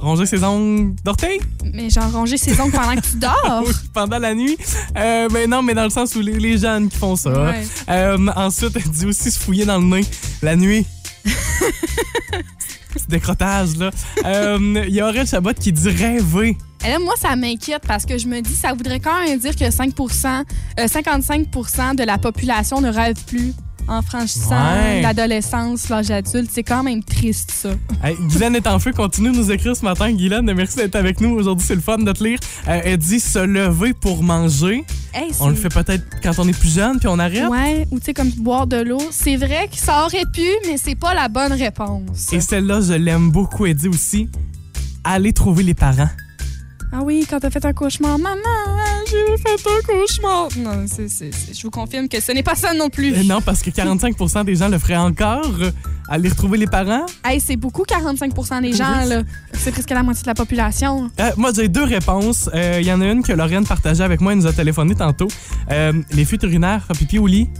Ronger 0.00 0.26
ses 0.26 0.44
ongles 0.44 0.94
d'orteil? 1.04 1.40
Mais 1.72 1.90
genre, 1.90 2.10
ranger 2.12 2.36
ses 2.36 2.60
ongles 2.60 2.72
pendant 2.72 2.94
que 2.94 3.06
tu 3.06 3.16
dors? 3.16 3.64
Pendant 3.92 4.18
la 4.18 4.34
nuit. 4.34 4.56
Euh, 4.96 5.28
mais 5.32 5.46
non, 5.46 5.62
mais 5.62 5.74
dans 5.74 5.84
le 5.84 5.90
sens 5.90 6.14
où 6.14 6.20
les, 6.20 6.38
les 6.38 6.58
jeunes 6.58 6.88
qui 6.88 6.96
font 6.96 7.16
ça. 7.16 7.30
Ouais. 7.30 7.66
Euh, 7.88 8.16
ensuite, 8.36 8.76
elle 8.76 8.90
dit 8.90 9.06
aussi 9.06 9.30
se 9.30 9.38
fouiller 9.38 9.64
dans 9.64 9.78
le 9.78 9.84
nez 9.84 10.04
la 10.42 10.56
nuit. 10.56 10.86
C'est 12.96 13.10
décrotage, 13.10 13.76
là. 13.76 13.90
Euh, 14.24 14.84
Il 14.88 14.94
y 14.94 15.00
a 15.00 15.08
Aurel 15.08 15.26
Chabot 15.26 15.52
qui 15.52 15.72
dit 15.72 15.88
rêver. 15.90 16.56
Et 16.84 16.90
là, 16.90 16.98
moi, 16.98 17.14
ça 17.20 17.34
m'inquiète 17.36 17.82
parce 17.86 18.06
que 18.06 18.16
je 18.18 18.26
me 18.28 18.40
dis, 18.40 18.54
ça 18.54 18.72
voudrait 18.72 19.00
quand 19.00 19.20
même 19.24 19.38
dire 19.38 19.54
que 19.54 19.64
5% 19.64 20.44
euh, 20.80 20.86
55% 20.86 21.96
de 21.96 22.04
la 22.04 22.18
population 22.18 22.80
ne 22.80 22.90
rêve 22.90 23.16
plus 23.26 23.52
en 23.88 24.02
franchissant 24.02 24.50
Ouais. 24.74 25.02
l'adolescence, 25.02 25.88
l'âge 25.88 26.10
adulte. 26.10 26.50
C'est 26.52 26.62
quand 26.62 26.82
même 26.82 27.02
triste, 27.02 27.50
ça. 27.50 27.70
Hey, 28.02 28.16
Guylaine 28.28 28.54
est 28.56 28.66
en 28.66 28.78
feu, 28.78 28.92
continue 28.92 29.30
de 29.32 29.36
nous 29.36 29.50
écrire 29.50 29.76
ce 29.76 29.84
matin. 29.84 30.12
Guylaine, 30.12 30.52
merci 30.54 30.76
d'être 30.76 30.96
avec 30.96 31.20
nous 31.20 31.30
aujourd'hui, 31.30 31.66
c'est 31.66 31.74
le 31.74 31.80
fun 31.80 31.98
de 31.98 32.12
te 32.12 32.22
lire. 32.22 32.38
Euh, 32.68 32.80
elle 32.84 32.98
dit 32.98 33.20
se 33.20 33.38
lever 33.38 33.92
pour 33.94 34.22
manger. 34.22 34.84
Hey, 35.14 35.30
On 35.40 35.48
le 35.48 35.54
fait 35.54 35.70
peut-être 35.70 36.04
quand 36.22 36.38
on 36.38 36.46
est 36.48 36.58
plus 36.58 36.74
jeune, 36.74 36.98
puis 36.98 37.08
on 37.08 37.18
arrête. 37.18 37.48
Ouais, 37.48 37.86
ou 37.90 37.98
tu 37.98 38.06
sais, 38.06 38.14
comme 38.14 38.30
boire 38.30 38.66
de 38.66 38.76
l'eau. 38.76 39.00
C'est 39.10 39.36
vrai 39.36 39.68
que 39.72 39.76
ça 39.78 40.04
aurait 40.04 40.26
pu, 40.32 40.46
mais 40.66 40.76
c'est 40.76 40.94
pas 40.94 41.14
la 41.14 41.28
bonne 41.28 41.52
réponse. 41.52 42.32
Et 42.32 42.40
celle-là, 42.40 42.80
je 42.82 42.92
l'aime 42.92 43.30
beaucoup. 43.30 43.64
Elle 43.66 43.74
dit 43.74 43.88
aussi 43.88 44.28
aller 45.04 45.32
trouver 45.32 45.62
les 45.64 45.74
parents. 45.74 46.10
Ah 46.90 47.00
oui, 47.02 47.26
quand 47.28 47.38
t'as 47.38 47.50
fait 47.50 47.64
un 47.66 47.72
cauchemar, 47.74 48.18
maman, 48.18 48.38
j'ai 49.06 49.36
fait 49.36 49.68
un 49.68 49.82
cauchemar. 49.86 50.48
Non, 50.58 50.86
c'est, 50.86 51.08
c'est- 51.08 51.30
c'est- 51.32 51.52
je 51.54 51.62
vous 51.62 51.70
confirme 51.70 52.08
que 52.08 52.18
ce 52.20 52.32
n'est 52.32 52.42
pas 52.42 52.54
ça 52.54 52.72
non 52.72 52.88
plus. 52.88 53.12
Euh, 53.14 53.22
non, 53.24 53.42
parce 53.42 53.60
que 53.62 53.68
45% 53.70 54.42
des 54.44 54.54
gens 54.56 54.68
le 54.68 54.78
feraient 54.78 54.96
encore. 54.96 55.44
euh, 55.60 55.70
aller 56.10 56.30
retrouver 56.30 56.56
les 56.56 56.66
parents. 56.66 57.04
Hey, 57.22 57.38
c'est 57.38 57.56
beaucoup 57.56 57.82
45% 57.82 58.62
des 58.62 58.72
gens, 58.72 58.86
Oui. 59.02 59.08
là. 59.10 59.22
C'est 59.52 59.70
presque 59.72 59.90
la 59.90 60.02
moitié 60.02 60.22
de 60.22 60.28
la 60.28 60.34
population. 60.34 61.10
Euh, 61.20 61.30
moi, 61.36 61.50
j'ai 61.54 61.68
deux 61.68 61.84
réponses. 61.84 62.48
Euh, 62.54 62.78
Il 62.80 62.86
y 62.86 62.92
en 62.92 63.02
a 63.02 63.06
une 63.12 63.22
que 63.22 63.32
Lorraine 63.34 63.66
partageait 63.66 64.04
avec 64.04 64.22
moi. 64.22 64.32
Elle 64.32 64.38
nous 64.38 64.46
a 64.46 64.54
téléphoné 64.54 64.94
tantôt. 64.94 65.28
Euh, 65.70 65.92
les 66.12 66.24
fuites 66.24 66.42
urinaires, 66.44 66.82
faire 66.86 66.96
pipi 66.96 67.18
au 67.18 67.26
lit. 67.26 67.50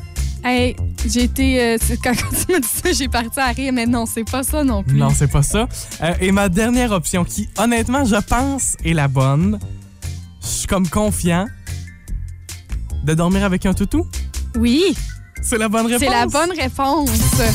Hey, 0.48 0.74
j'ai 1.06 1.24
été. 1.24 1.62
euh, 1.62 1.76
quand, 2.02 2.12
tu 2.14 2.52
m'as 2.52 2.58
dit 2.60 2.68
ça, 2.82 2.92
j'ai 2.92 3.08
parti 3.08 3.38
à 3.38 3.48
rire, 3.48 3.70
mais 3.70 3.84
non, 3.84 4.06
c'est 4.06 4.24
pas 4.24 4.42
ça 4.42 4.64
non 4.64 4.82
plus. 4.82 4.96
Non, 4.96 5.10
c'est 5.14 5.30
pas 5.30 5.42
ça. 5.42 5.68
Euh, 6.02 6.14
et 6.22 6.32
ma 6.32 6.48
dernière 6.48 6.90
option, 6.92 7.22
qui 7.22 7.50
honnêtement, 7.58 8.06
je 8.06 8.16
pense 8.16 8.76
est 8.82 8.94
la 8.94 9.08
bonne. 9.08 9.58
Je 10.40 10.46
suis 10.46 10.66
comme 10.66 10.88
confiant 10.88 11.44
de 13.04 13.12
dormir 13.12 13.44
avec 13.44 13.66
un 13.66 13.74
toutou? 13.74 14.06
Oui, 14.58 14.96
C'est 15.42 15.58
la 15.58 15.68
bonne 15.68 15.84
réponse. 15.86 16.00
c'est 16.00 16.08
la 16.10 16.26
bonne 16.26 16.52
réponse. 16.58 17.10
C'est 17.10 17.54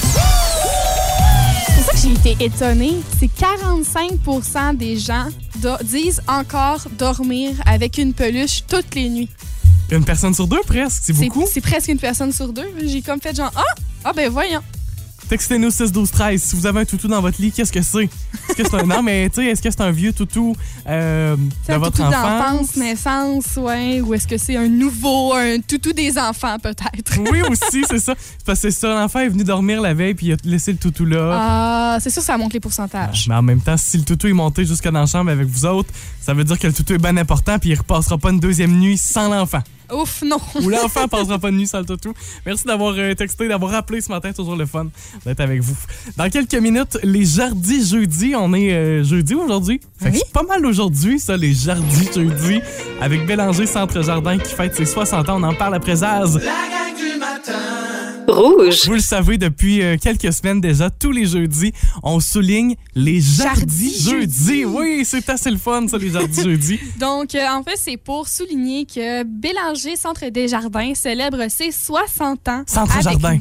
pour 1.75 1.85
ça 1.85 1.91
que 1.93 1.97
j'ai 1.97 2.11
été 2.31 2.45
étonnée. 2.45 2.93
C'est 3.19 3.29
45% 3.33 4.77
des 4.77 4.97
gens 4.97 5.25
disent 5.83 6.21
encore 6.27 6.81
dormir 6.91 7.55
avec 7.65 7.97
une 7.97 8.13
peluche 8.13 8.63
toutes 8.67 8.93
les 8.93 9.09
nuits. 9.09 9.29
Une 9.93 10.05
personne 10.05 10.33
sur 10.33 10.47
deux, 10.47 10.61
presque. 10.65 11.03
C'est 11.03 11.13
beaucoup. 11.13 11.45
c'est 11.51 11.61
presque 11.61 11.87
une 11.87 11.99
personne 11.99 12.31
sur 12.31 12.51
deux. 12.51 12.67
J'ai 12.83 13.01
comme 13.01 13.21
fait 13.21 13.35
genre, 13.35 13.51
ah, 13.55 13.61
ah 14.03 14.13
ben 14.13 14.29
voyons. 14.29 14.61
Textez-nous 15.29 15.71
6 15.71 15.91
12 15.91 16.11
13 16.11 16.43
si 16.43 16.55
vous 16.55 16.65
avez 16.65 16.81
un 16.81 16.85
toutou 16.85 17.07
dans 17.07 17.21
votre 17.21 17.41
lit, 17.41 17.51
qu'est-ce 17.51 17.71
que 17.71 17.81
c'est? 17.81 18.03
Est-ce 18.03 18.55
que 18.55 18.69
c'est 18.69 18.75
un 18.75 18.83
non 18.83 19.01
mais 19.03 19.29
tu 19.29 19.41
sais 19.41 19.47
est-ce 19.47 19.61
que 19.61 19.71
c'est 19.71 19.81
un 19.81 19.91
vieux 19.91 20.11
toutou 20.13 20.55
euh, 20.87 21.35
de 21.67 21.73
un 21.73 21.77
votre 21.77 21.97
toutou 21.97 22.03
enfance? 22.03 22.21
d'enfance, 22.21 22.75
naissance, 22.75 23.57
ouais. 23.57 24.01
Ou 24.01 24.13
est-ce 24.13 24.27
que 24.27 24.37
c'est 24.37 24.57
un 24.57 24.67
nouveau, 24.67 25.33
un 25.33 25.59
toutou 25.59 25.93
des 25.93 26.17
enfants 26.17 26.57
peut-être? 26.59 27.17
Oui 27.31 27.41
aussi, 27.49 27.83
c'est 27.87 27.99
ça. 27.99 28.15
Parce 28.45 28.59
que 28.59 28.69
c'est 28.69 28.79
ça, 28.79 28.93
l'enfant 28.93 29.19
est 29.19 29.29
venu 29.29 29.43
dormir 29.43 29.81
la 29.81 29.93
veille 29.93 30.13
puis 30.13 30.27
il 30.27 30.33
a 30.33 30.35
laissé 30.43 30.71
le 30.71 30.77
toutou 30.77 31.05
là. 31.05 31.29
Ah, 31.31 31.97
c'est 31.99 32.09
sûr, 32.09 32.21
ça 32.21 32.37
monte 32.37 32.53
les 32.53 32.59
pourcentages. 32.59 33.25
Mais 33.27 33.35
en 33.35 33.41
même 33.41 33.61
temps, 33.61 33.77
si 33.77 33.97
le 33.97 34.03
toutou 34.03 34.27
est 34.27 34.33
monté 34.33 34.65
jusque 34.65 34.87
dans 34.87 34.99
la 34.99 35.05
chambre 35.05 35.31
avec 35.31 35.47
vous 35.47 35.65
autres, 35.65 35.89
ça 36.21 36.33
veut 36.33 36.43
dire 36.43 36.59
que 36.59 36.67
le 36.67 36.73
toutou 36.73 36.93
est 36.93 36.99
bien 36.99 37.15
important 37.17 37.57
puis 37.59 37.69
il 37.69 37.75
repassera 37.75 38.17
pas 38.17 38.31
une 38.31 38.39
deuxième 38.39 38.77
nuit 38.77 38.97
sans 38.97 39.29
l'enfant. 39.29 39.61
Ouf, 39.91 40.21
non. 40.23 40.37
Ou 40.61 40.69
l'enfant 40.69 41.07
passera 41.07 41.37
pas 41.39 41.51
de 41.51 41.55
nuit 41.57 41.67
sans 41.67 41.79
le 41.79 41.85
toutou. 41.85 42.13
Merci 42.45 42.65
d'avoir 42.65 42.93
euh, 42.97 43.13
texté, 43.13 43.47
d'avoir 43.47 43.73
appelé 43.73 44.01
ce 44.01 44.09
matin. 44.09 44.31
Toujours 44.31 44.55
le 44.55 44.65
fun 44.65 44.87
d'être 45.25 45.39
avec 45.41 45.61
vous. 45.61 45.75
Dans 46.17 46.29
quelques 46.29 46.55
minutes, 46.55 46.97
les 47.03 47.25
jardis 47.25 47.89
jeudi. 47.89 48.33
On 48.35 48.53
est 48.53 48.71
euh, 48.73 49.03
jeudi 49.03 49.35
aujourd'hui. 49.35 49.81
Fait 49.99 50.09
que 50.09 50.15
Oui. 50.15 50.21
c'est 50.25 50.33
pas 50.33 50.43
mal 50.43 50.65
aujourd'hui, 50.65 51.19
ça, 51.19 51.35
les 51.37 51.53
jardis 51.53 52.09
jeudi. 52.13 52.59
Avec 53.01 53.25
Bélanger 53.25 53.65
Centre 53.65 54.01
Jardin 54.03 54.37
qui 54.37 54.53
fête 54.53 54.75
ses 54.75 54.85
60 54.85 55.29
ans. 55.29 55.37
On 55.39 55.43
en 55.43 55.53
parle 55.53 55.75
après 55.75 55.97
Zaz. 55.97 56.35
La 56.37 56.41
gang 56.41 56.95
du 56.97 57.19
matin. 57.19 57.53
Rouge. 58.33 58.81
Vous 58.85 58.93
le 58.93 58.99
savez, 58.99 59.37
depuis 59.37 59.81
euh, 59.81 59.97
quelques 60.01 60.33
semaines 60.33 60.59
déjà, 60.59 60.89
tous 60.89 61.11
les 61.11 61.25
jeudis, 61.25 61.71
on 62.01 62.19
souligne 62.19 62.75
les 62.95 63.21
jardis, 63.21 64.03
Jardis 64.03 64.09
jeudi. 64.09 64.61
jeudi. 64.61 64.65
Oui, 64.65 65.03
c'est 65.05 65.29
assez 65.29 65.51
le 65.51 65.57
fun, 65.57 65.87
ça, 65.87 65.97
les 65.97 66.09
jardis 66.09 66.43
jeudi. 66.43 66.79
Donc, 66.99 67.35
euh, 67.35 67.45
en 67.49 67.63
fait, 67.63 67.77
c'est 67.77 67.97
pour 67.97 68.27
souligner 68.27 68.85
que 68.85 69.23
Bélanger 69.23 69.95
Centre 69.95 70.27
des 70.29 70.47
Jardins 70.47 70.93
célèbre 70.95 71.47
ses 71.49 71.71
60 71.71 72.47
ans. 72.49 72.63
Centre 72.65 72.91
avec 72.93 73.03
Jardin. 73.03 73.39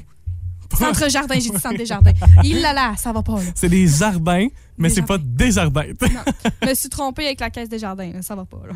Centre 0.79 1.11
Jardin, 1.11 1.35
j'ai 1.35 1.51
dit 1.51 1.61
Centre 1.61 1.77
des 1.77 1.87
Jardins. 1.87 2.13
Il 2.45 2.61
là 2.61 2.73
là, 2.73 2.95
ça 2.97 3.13
va 3.13 3.23
pas. 3.23 3.37
C'est 3.55 3.69
des 3.69 3.87
jardins, 3.87 4.47
mais 4.83 4.91
c'est 4.91 5.03
pas 5.03 5.19
des 5.19 5.53
jardins. 5.53 5.85
Je 6.63 6.69
me 6.69 6.75
suis 6.75 6.89
trompée 6.89 7.27
avec 7.27 7.41
la 7.41 7.51
caisse 7.51 7.69
des 7.69 7.79
jardins, 7.79 8.11
là, 8.13 8.23
ça 8.23 8.35
va 8.35 8.45
pas. 8.45 8.61
Là. 8.67 8.75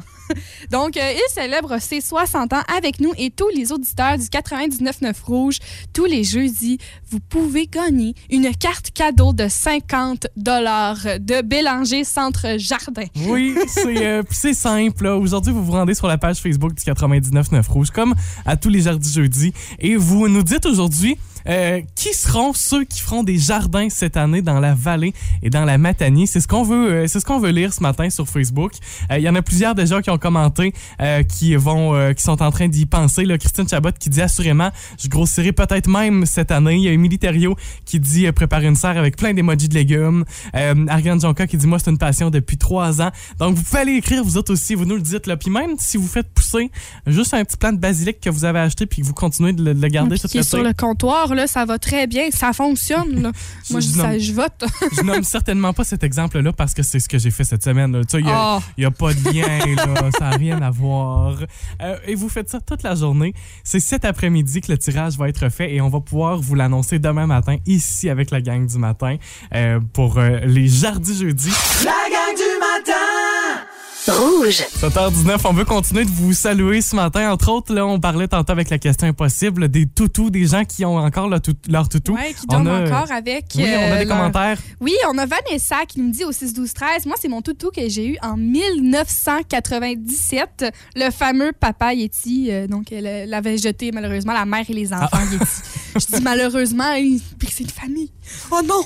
Donc, 0.71 0.97
euh, 0.97 1.13
il 1.13 1.33
célèbre 1.33 1.79
ses 1.81 2.01
60 2.01 2.53
ans 2.53 2.63
avec 2.77 3.01
nous 3.01 3.13
et 3.19 3.31
tous 3.31 3.49
les 3.49 3.73
auditeurs 3.73 4.17
du 4.17 4.25
99.9 4.25 5.15
Rouge. 5.25 5.59
Tous 5.93 6.05
les 6.05 6.25
jeudis, 6.25 6.79
vous 7.11 7.21
pouvez 7.21 7.67
gagner 7.67 8.15
une 8.31 8.55
carte 8.55 8.91
cadeau 8.93 9.33
de 9.33 9.49
50 9.49 10.29
de 10.37 11.43
Bélanger 11.43 12.05
Centre 12.05 12.59
Jardin. 12.59 13.07
Oui, 13.27 13.57
c'est 13.67 14.07
euh, 14.07 14.23
simple. 14.53 15.07
Aujourd'hui, 15.07 15.53
vous 15.53 15.65
vous 15.65 15.73
rendez 15.73 15.95
sur 15.95 16.07
la 16.07 16.19
page 16.19 16.39
Facebook 16.39 16.75
du 16.75 16.83
99.9 16.85 17.69
Rouge, 17.69 17.91
comme 17.91 18.15
à 18.45 18.57
tous 18.57 18.69
les 18.69 18.83
jardins 18.83 19.09
jeudis, 19.09 19.53
et 19.79 19.97
vous 19.97 20.29
nous 20.29 20.43
dites 20.43 20.67
aujourd'hui 20.67 21.19
euh, 21.49 21.81
qui 21.95 22.13
seront 22.15 22.53
ceux 22.53 22.85
qui 22.85 23.01
feront 23.01 23.23
des 23.23 23.39
jardins 23.39 23.89
cette 23.91 24.17
année 24.17 24.43
dans 24.43 24.61
la 24.61 24.75
vallée 24.75 25.13
et 25.43 25.51
dans 25.51 25.65
la 25.65 25.79
Matanie? 25.79 26.27
C'est 26.27 26.41
ce 26.41 26.49
qu'on 26.49 26.63
veut, 26.63 26.91
euh, 26.91 27.07
c'est 27.07 27.21
ce 27.21 27.25
qu'on 27.25 27.39
veut 27.39 27.51
lire 27.51 27.73
ce 27.73 27.83
matin 27.83 28.11
sur 28.11 28.29
Facebook. 28.29 28.73
Euh, 29.11 29.19
Il 29.19 29.25
y 29.25 29.29
en 29.29 29.35
a 29.35 29.43
plusieurs 29.43 29.75
déjà 29.75 30.03
qui 30.03 30.11
ont 30.11 30.19
commenté, 30.19 30.73
euh, 31.01 31.23
qui 31.23 31.55
vont, 31.57 31.95
euh, 31.95 32.13
qui 32.13 32.23
sont 32.23 32.43
en 32.43 32.51
train 32.51 32.69
d'y 32.69 32.87
penser. 32.87 33.25
Là, 33.25 33.39
Christine 33.39 33.69
Chabot 33.69 33.93
qui 33.99 34.11
dit 34.11 34.23
assurément, 34.23 34.71
je 35.03 35.09
grossirai 35.09 35.53
peut-être 35.53 35.89
même 35.89 36.27
cette 36.27 36.51
année. 36.51 36.77
Il 36.77 36.83
y 36.83 36.89
a 36.89 36.93
Émilie 36.93 37.19
Thériault 37.19 37.57
qui 37.85 38.01
dit 38.01 38.27
euh, 38.27 38.33
préparer 38.33 38.67
une 38.67 38.77
serre 38.77 38.99
avec 38.99 39.17
plein 39.17 39.33
d'émojis 39.35 39.69
de 39.69 39.75
légumes. 39.75 40.25
Euh, 40.55 40.75
Ariane 40.89 41.21
Jonca 41.21 41.47
qui 41.47 41.57
dit 41.57 41.67
moi 41.67 41.79
c'est 41.79 41.91
une 41.91 41.99
passion 41.99 42.31
depuis 42.31 42.59
trois 42.59 43.01
ans. 43.01 43.11
Donc 43.39 43.55
vous 43.57 43.63
pouvez 43.63 43.81
aller 43.81 43.93
écrire 43.93 44.25
vous 44.25 44.37
autres 44.37 44.53
aussi, 44.53 44.75
vous 44.75 44.85
nous 44.85 44.97
le 44.97 45.03
dites 45.03 45.27
là. 45.27 45.37
Puis 45.37 45.51
même 45.51 45.77
si 45.79 45.97
vous 45.97 46.09
faites 46.09 46.29
pousser 46.29 46.71
juste 47.07 47.35
un 47.35 47.45
petit 47.45 47.57
plant 47.57 47.73
de 47.73 47.79
basilic 47.79 48.21
que 48.21 48.31
vous 48.31 48.45
avez 48.45 48.59
acheté 48.59 48.87
puis 48.87 49.03
que 49.03 49.07
vous 49.07 49.15
continuez 49.15 49.53
de 49.53 49.63
le, 49.63 49.75
de 49.75 49.81
le 49.81 49.89
garder 49.89 50.17
sur 50.17 50.63
le 50.63 50.73
comptoir, 50.73 51.35
là, 51.37 51.47
ça 51.47 51.65
va 51.65 51.79
très 51.79 52.07
bien, 52.07 52.31
ça 52.31 52.53
fonctionne. 52.53 53.23
là. 53.23 53.33
Moi, 53.71 53.81
je, 53.81 53.87
ça, 53.87 54.11
vote. 54.35 54.65
je 54.97 55.03
nomme 55.03 55.23
certainement 55.23 55.73
pas 55.73 55.85
cet 55.85 56.03
exemple-là 56.03 56.53
parce 56.53 56.75
que 56.75 56.83
c'est 56.83 56.99
ce 56.99 57.09
que 57.09 57.19
j'ai 57.19 57.31
fait 57.31 57.45
cette 57.45 57.63
semaine. 57.63 57.93
là. 57.93 58.01
Tu 58.05 58.17
sais, 58.17 58.19
Il 58.21 58.25
n'y 58.27 58.31
a, 58.33 58.59
Oh. 58.59 58.85
a 58.87 58.91
pas 58.91 59.13
de 59.15 59.25
lien, 59.33 59.75
là, 59.77 60.11
ça 60.19 60.31
n'a 60.31 60.37
rien 60.37 60.61
à 60.63 60.71
voir. 60.71 61.39
Euh, 61.83 61.97
et 62.07 62.15
vous 62.15 62.29
faites 62.29 62.49
ça 62.49 62.61
toute 62.61 62.83
la 62.83 62.95
journée. 62.95 63.35
C'est 63.65 63.81
cet 63.81 64.05
après-midi 64.05 64.61
que 64.61 64.73
le 64.73 64.79
tirage 64.79 65.17
va 65.17 65.29
être 65.29 65.49
fait 65.51 65.75
et 65.75 65.81
on 65.81 65.89
va 65.89 66.01
pouvoir 66.01 66.39
vous 66.41 66.55
l'annoncer 66.55 66.99
demain 66.99 67.27
matin 67.27 67.57
ici 67.67 68.09
avec 68.09 68.31
la 68.31 68.41
gang 68.41 68.67
du 68.67 68.79
matin 68.79 69.17
euh, 69.55 69.81
pour 69.93 70.19
euh, 70.19 70.39
les 70.45 70.67
jardis 70.69 71.19
jeudi. 71.21 71.51
La 71.85 71.91
gang 71.91 72.35
du 72.37 72.43
matin. 72.43 72.46
Rouge. 74.09 74.63
7h19, 74.81 75.41
on 75.45 75.53
veut 75.53 75.65
continuer 75.65 76.05
de 76.05 76.11
vous 76.11 76.33
saluer 76.33 76.81
ce 76.81 76.95
matin. 76.95 77.33
Entre 77.33 77.49
autres, 77.51 77.75
là, 77.75 77.85
on 77.87 77.99
parlait 77.99 78.29
tantôt 78.29 78.53
avec 78.53 78.71
la 78.71 78.79
question 78.79 79.09
impossible 79.09 79.69
des 79.69 79.87
toutous, 79.87 80.31
des 80.31 80.47
gens 80.47 80.65
qui 80.65 80.85
ont 80.85 80.97
encore 80.97 81.29
leur, 81.29 81.41
tout- 81.41 81.57
leur 81.69 81.89
toutou. 81.89 82.15
Ouais, 82.15 82.33
qui 82.39 82.47
dorment 82.47 82.69
a- 82.69 82.85
encore 82.85 83.11
avec. 83.11 83.47
Oui, 83.57 83.65
on 83.67 83.67
a 83.67 83.95
euh, 83.95 83.99
des 83.99 84.05
leur- 84.05 84.17
commentaires. 84.17 84.59
Oui, 84.81 84.95
on 85.11 85.19
a 85.19 85.27
Vanessa 85.27 85.85
qui 85.89 86.01
nous 86.01 86.11
dit 86.11 86.23
au 86.25 86.31
6 86.33 86.53
12 86.55 86.73
13 86.73 87.07
Moi, 87.07 87.17
c'est 87.21 87.27
mon 87.29 87.43
toutou 87.43 87.71
que 87.75 87.89
j'ai 87.89 88.07
eu 88.07 88.17
en 88.23 88.37
1997, 88.37 90.67
le 90.95 91.11
fameux 91.11 91.51
papa 91.59 91.93
Yeti. 91.95 92.49
euh, 92.51 92.67
donc, 92.69 92.93
elle 92.93 93.29
l'avait 93.29 93.59
jeté 93.59 93.91
malheureusement 93.93 94.33
la 94.35 94.45
mère 94.47 94.65
et 94.69 94.73
les 94.73 94.93
enfants 94.93 95.09
Ah. 95.13 95.23
Yeti. 95.33 95.45
Je 95.99 96.07
dis 96.17 96.23
malheureusement, 96.23 96.93
c'est 97.49 97.65
une 97.65 97.71
famille. 97.71 98.13
Oh 98.51 98.61
non! 98.65 98.83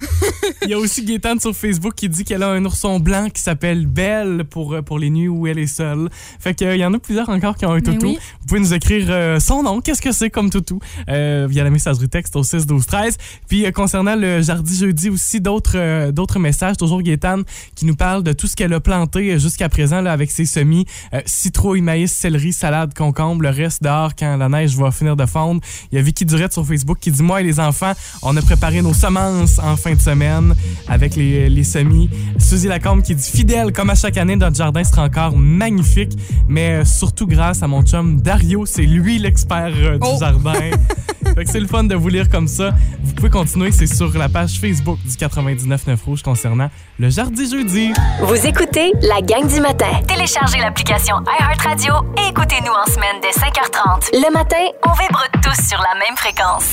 Il 0.62 0.70
y 0.70 0.74
a 0.74 0.78
aussi 0.78 1.04
Gaëtane 1.04 1.40
sur 1.40 1.54
Facebook 1.54 1.94
qui 1.94 2.08
dit 2.08 2.24
qu'elle 2.24 2.42
a 2.42 2.50
un 2.50 2.64
ourson 2.64 3.00
blanc 3.00 3.28
qui 3.32 3.40
s'appelle 3.40 3.86
Belle 3.86 4.44
pour, 4.48 4.74
euh, 4.74 4.82
pour 4.82 4.98
les 4.98 5.10
nuits 5.10 5.28
où 5.28 5.46
elle 5.46 5.58
est 5.58 5.66
seule. 5.66 6.08
Fait 6.38 6.54
qu'il 6.54 6.76
y 6.76 6.84
en 6.84 6.94
a 6.94 6.98
plusieurs 6.98 7.28
encore 7.28 7.56
qui 7.56 7.66
ont 7.66 7.72
un 7.72 7.80
toutou. 7.80 8.06
oui. 8.06 8.18
Vous 8.40 8.46
pouvez 8.46 8.60
nous 8.60 8.74
écrire 8.74 9.06
euh, 9.08 9.40
son 9.40 9.62
nom, 9.62 9.80
qu'est-ce 9.80 10.02
que 10.02 10.12
c'est 10.12 10.30
comme 10.30 10.50
toutou, 10.50 10.80
euh, 11.08 11.46
via 11.48 11.64
la 11.64 11.70
messagerie 11.70 12.08
texte 12.08 12.36
au 12.36 12.42
6 12.42 12.66
12 12.66 12.86
13. 12.86 13.16
Puis 13.48 13.66
euh, 13.66 13.70
concernant 13.70 14.16
le 14.16 14.42
Jardi 14.42 14.76
Jeudi 14.76 15.10
aussi, 15.10 15.40
d'autres 15.40 15.76
euh, 15.76 16.12
d'autres 16.12 16.38
messages, 16.38 16.76
toujours 16.76 17.02
Gaëtane 17.02 17.44
qui 17.74 17.86
nous 17.86 17.96
parle 17.96 18.22
de 18.22 18.32
tout 18.32 18.46
ce 18.46 18.56
qu'elle 18.56 18.72
a 18.72 18.80
planté 18.80 19.32
euh, 19.32 19.38
jusqu'à 19.38 19.68
présent 19.68 20.00
là, 20.00 20.12
avec 20.12 20.30
ses 20.30 20.46
semis, 20.46 20.86
euh, 21.14 21.20
citrouille, 21.26 21.80
maïs, 21.80 22.12
céleri, 22.12 22.52
salade, 22.52 22.94
concombre, 22.94 23.42
le 23.42 23.50
reste 23.50 23.82
dehors 23.82 24.14
quand 24.16 24.36
la 24.36 24.48
neige 24.48 24.76
va 24.76 24.90
finir 24.90 25.16
de 25.16 25.26
fondre. 25.26 25.60
Il 25.92 25.96
y 25.96 25.98
a 25.98 26.02
Vicky 26.02 26.24
Durette 26.24 26.52
sur 26.52 26.66
Facebook 26.66 26.98
qui 27.00 27.10
dit 27.10 27.22
Moi 27.22 27.40
et 27.40 27.44
les 27.44 27.60
enfants, 27.60 27.92
on 28.22 28.36
a 28.36 28.42
préparé 28.42 28.82
nos 28.82 28.94
semences 28.94 29.58
en 29.58 29.76
fin 29.76 29.89
de 29.94 30.00
semaine 30.00 30.54
avec 30.88 31.16
les, 31.16 31.48
les 31.48 31.64
semis. 31.64 32.08
Suzy 32.38 32.68
Lacombe 32.68 33.02
qui 33.02 33.14
dit 33.14 33.30
Fidèle, 33.30 33.72
comme 33.72 33.90
à 33.90 33.94
chaque 33.94 34.16
année, 34.16 34.36
notre 34.36 34.56
jardin 34.56 34.84
sera 34.84 35.04
encore 35.04 35.36
magnifique, 35.36 36.12
mais 36.48 36.80
euh, 36.80 36.84
surtout 36.84 37.26
grâce 37.26 37.62
à 37.62 37.66
mon 37.66 37.82
chum 37.82 38.20
Dario. 38.20 38.66
C'est 38.66 38.82
lui 38.82 39.18
l'expert 39.18 39.72
euh, 39.76 39.92
du 39.98 40.06
Oh. 40.06 40.16
jardin. 40.18 40.52
fait 41.34 41.44
que 41.44 41.50
c'est 41.50 41.60
le 41.60 41.66
fun 41.66 41.84
de 41.84 41.94
vous 41.94 42.08
lire 42.08 42.28
comme 42.28 42.48
ça. 42.48 42.70
Vous 43.02 43.12
pouvez 43.14 43.30
continuer, 43.30 43.70
c'est 43.72 43.86
sur 43.86 44.16
la 44.18 44.28
page 44.28 44.58
Facebook 44.60 44.98
du 45.04 45.10
99.9 45.10 45.96
Rouge 46.04 46.22
concernant 46.22 46.68
le 46.98 47.08
Jardi 47.10 47.48
Jeudi. 47.50 47.92
Vous 48.22 48.46
écoutez 48.46 48.92
la 49.02 49.20
gang 49.20 49.46
du 49.46 49.60
matin. 49.60 49.86
Téléchargez 50.08 50.58
l'application 50.58 51.16
iHeartRadio 51.38 51.94
et 52.18 52.30
écoutez-nous 52.30 52.72
en 52.72 52.90
semaine 52.90 53.16
dès 53.22 53.30
5h30. 53.38 54.10
Le 54.12 54.32
matin, 54.32 54.56
on 54.86 54.92
vibre 54.92 55.22
tous 55.50 55.68
sur 55.68 55.78
la 55.78 55.98
même 55.98 56.16
fréquence. 56.16 56.64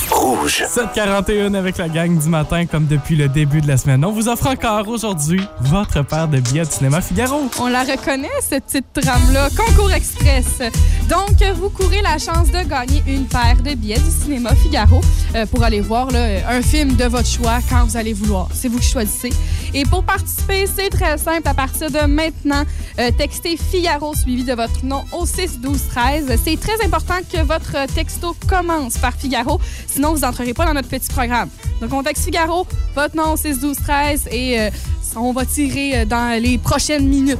741 0.48 1.54
avec 1.54 1.78
la 1.78 1.88
gang 1.88 2.18
du 2.18 2.28
matin, 2.28 2.66
comme 2.66 2.86
depuis 2.86 3.16
le 3.16 3.28
début 3.28 3.60
de 3.60 3.68
la 3.68 3.76
semaine. 3.76 4.04
On 4.04 4.12
vous 4.12 4.28
offre 4.28 4.48
encore 4.48 4.86
aujourd'hui 4.88 5.40
votre 5.60 6.02
paire 6.02 6.28
de 6.28 6.38
billets 6.40 6.64
de 6.64 6.70
cinéma 6.70 7.00
Figaro. 7.00 7.48
On 7.60 7.68
la 7.68 7.82
reconnaît, 7.82 8.28
cette 8.40 8.64
petite 8.64 8.92
trame-là. 8.92 9.48
Concours 9.56 9.92
Express. 9.92 10.60
Donc, 11.08 11.42
vous 11.56 11.70
courez 11.70 12.02
la 12.02 12.18
chance 12.18 12.50
de 12.50 12.62
gagner 12.68 13.02
une 13.06 13.26
paire 13.26 13.56
de 13.56 13.74
billets 13.74 13.98
du 13.98 14.10
cinéma 14.10 14.54
Figaro 14.54 15.00
euh, 15.34 15.46
pour 15.46 15.64
aller 15.64 15.80
voir 15.80 16.10
là, 16.10 16.26
un 16.48 16.62
film 16.62 16.94
de 16.96 17.04
votre 17.04 17.28
choix 17.28 17.58
quand 17.70 17.84
vous 17.84 17.96
allez 17.96 18.12
vouloir. 18.12 18.48
C'est 18.52 18.68
vous 18.68 18.78
qui 18.78 18.88
choisissez. 18.88 19.30
Et 19.74 19.84
pour 19.84 20.04
participer, 20.04 20.66
c'est 20.66 20.90
très 20.90 21.18
simple. 21.18 21.48
À 21.48 21.54
partir 21.54 21.90
de 21.90 22.06
maintenant, 22.06 22.64
euh, 22.98 23.10
textez 23.16 23.56
Figaro 23.56 24.14
suivi 24.14 24.44
de 24.44 24.54
votre 24.54 24.84
nom 24.84 25.04
au 25.12 25.26
6 25.26 25.60
12 25.60 25.80
13. 25.88 26.40
C'est 26.44 26.60
très 26.60 26.84
important 26.84 27.16
que 27.32 27.42
votre 27.42 27.86
texto 27.94 28.36
commence 28.48 28.67
par 29.00 29.14
Figaro, 29.14 29.58
sinon 29.86 30.12
vous 30.14 30.20
n'entrerez 30.20 30.52
pas 30.52 30.66
dans 30.66 30.74
notre 30.74 30.88
petit 30.88 31.10
programme. 31.10 31.48
Donc, 31.80 31.92
on 31.92 32.02
texte 32.02 32.24
Figaro, 32.24 32.66
votre 32.94 33.16
nom 33.16 33.32
au 33.32 33.36
6 33.36 33.60
12 33.60 33.76
13 33.78 34.28
et 34.30 34.60
euh, 34.60 34.70
on 35.16 35.32
va 35.32 35.46
tirer 35.46 36.00
euh, 36.00 36.04
dans 36.04 36.40
les 36.40 36.58
prochaines 36.58 37.08
minutes. 37.08 37.38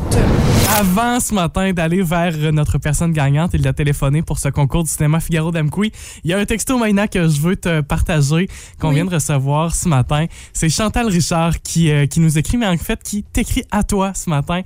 Avant 0.79 1.19
ce 1.21 1.35
matin 1.35 1.73
d'aller 1.73 2.03
vers 2.03 2.53
notre 2.53 2.79
personne 2.79 3.13
gagnante 3.13 3.55
et 3.55 3.59
de 3.59 3.65
la 3.65 3.73
téléphoner 3.73 4.23
pour 4.23 4.39
ce 4.39 4.49
concours 4.49 4.85
du 4.85 4.91
cinéma 4.91 5.19
Figaro 5.21 5.51
d'Amkoui, 5.51 5.93
il 6.25 6.31
y 6.31 6.35
a 6.35 6.39
un 6.39 6.45
texto 6.45 6.79
Maïna 6.79 7.09
que 7.09 7.27
je 7.29 7.41
veux 7.41 7.57
te 7.57 7.81
partager 7.81 8.49
qu'on 8.81 8.89
Oui. 8.91 8.95
vient 8.97 9.05
de 9.07 9.15
recevoir 9.15 9.75
ce 9.75 9.89
matin. 9.89 10.27
C'est 10.53 10.69
Chantal 10.69 11.09
Richard 11.09 11.61
qui, 11.63 11.91
euh, 11.91 12.07
qui 12.07 12.21
nous 12.21 12.39
écrit, 12.39 12.57
mais 12.57 12.67
en 12.67 12.77
fait 12.79 13.03
qui 13.03 13.23
t'écrit 13.23 13.65
à 13.71 13.83
toi 13.83 14.13
ce 14.15 14.31
matin 14.31 14.61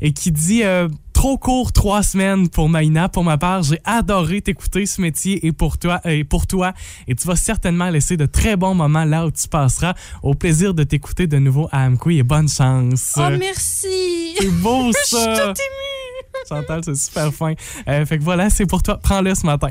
et 0.00 0.12
qui 0.12 0.30
dit 0.32 0.62
euh, 0.62 0.88
Trop 1.16 1.38
court, 1.38 1.72
trois 1.72 2.02
semaines 2.02 2.50
pour 2.50 2.68
Maïna. 2.68 3.08
Pour 3.08 3.24
ma 3.24 3.38
part, 3.38 3.62
j'ai 3.62 3.80
adoré 3.86 4.42
t'écouter 4.42 4.84
ce 4.84 5.00
métier 5.00 5.46
et 5.46 5.50
pour 5.50 5.78
toi, 5.78 5.98
et 6.04 6.24
pour 6.24 6.46
toi. 6.46 6.74
Et 7.08 7.14
tu 7.14 7.26
vas 7.26 7.36
certainement 7.36 7.88
laisser 7.88 8.18
de 8.18 8.26
très 8.26 8.54
bons 8.54 8.74
moments 8.74 9.06
là 9.06 9.24
où 9.24 9.30
tu 9.30 9.48
passeras. 9.48 9.94
Au 10.22 10.34
plaisir 10.34 10.74
de 10.74 10.82
t'écouter 10.82 11.26
de 11.26 11.38
nouveau 11.38 11.70
à 11.72 11.86
Amkoui 11.86 12.18
et 12.18 12.22
bonne 12.22 12.50
chance. 12.50 13.14
Oh, 13.16 13.30
merci! 13.38 14.34
C'est 14.38 14.50
beau 14.60 14.92
Je 14.92 14.98
suis 15.06 15.16
ça! 15.16 15.46
toute 15.46 15.58
émue! 15.58 16.46
Chantal, 16.50 16.82
c'est 16.84 16.94
super 16.94 17.32
fin. 17.32 17.54
Euh, 17.88 18.04
fait 18.04 18.18
que 18.18 18.22
voilà, 18.22 18.50
c'est 18.50 18.66
pour 18.66 18.82
toi. 18.82 18.98
Prends-le 19.02 19.34
ce 19.34 19.46
matin. 19.46 19.68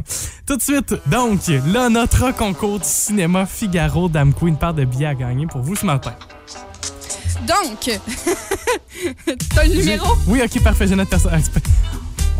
Tout 0.47 0.57
de 0.57 0.63
suite, 0.63 0.95
donc, 1.05 1.41
là, 1.67 1.89
notre 1.89 2.35
concours 2.35 2.79
du 2.79 2.87
cinéma 2.87 3.45
Figaro 3.45 4.09
d'Amco, 4.09 4.47
une 4.47 4.57
paire 4.57 4.73
de 4.73 4.83
billets 4.83 5.05
à 5.05 5.13
gagner 5.13 5.45
pour 5.45 5.61
vous 5.61 5.75
ce 5.75 5.85
matin. 5.85 6.15
Donc, 7.47 7.89
t'as 9.55 9.63
le 9.65 9.75
numéro? 9.75 10.07
Oui, 10.27 10.41
ok, 10.43 10.63
parfait, 10.63 10.87
j'ai 10.87 10.95
notre 10.95 11.09
personne. 11.09 11.31
Ah, 11.33 11.39
pas- 11.53 11.59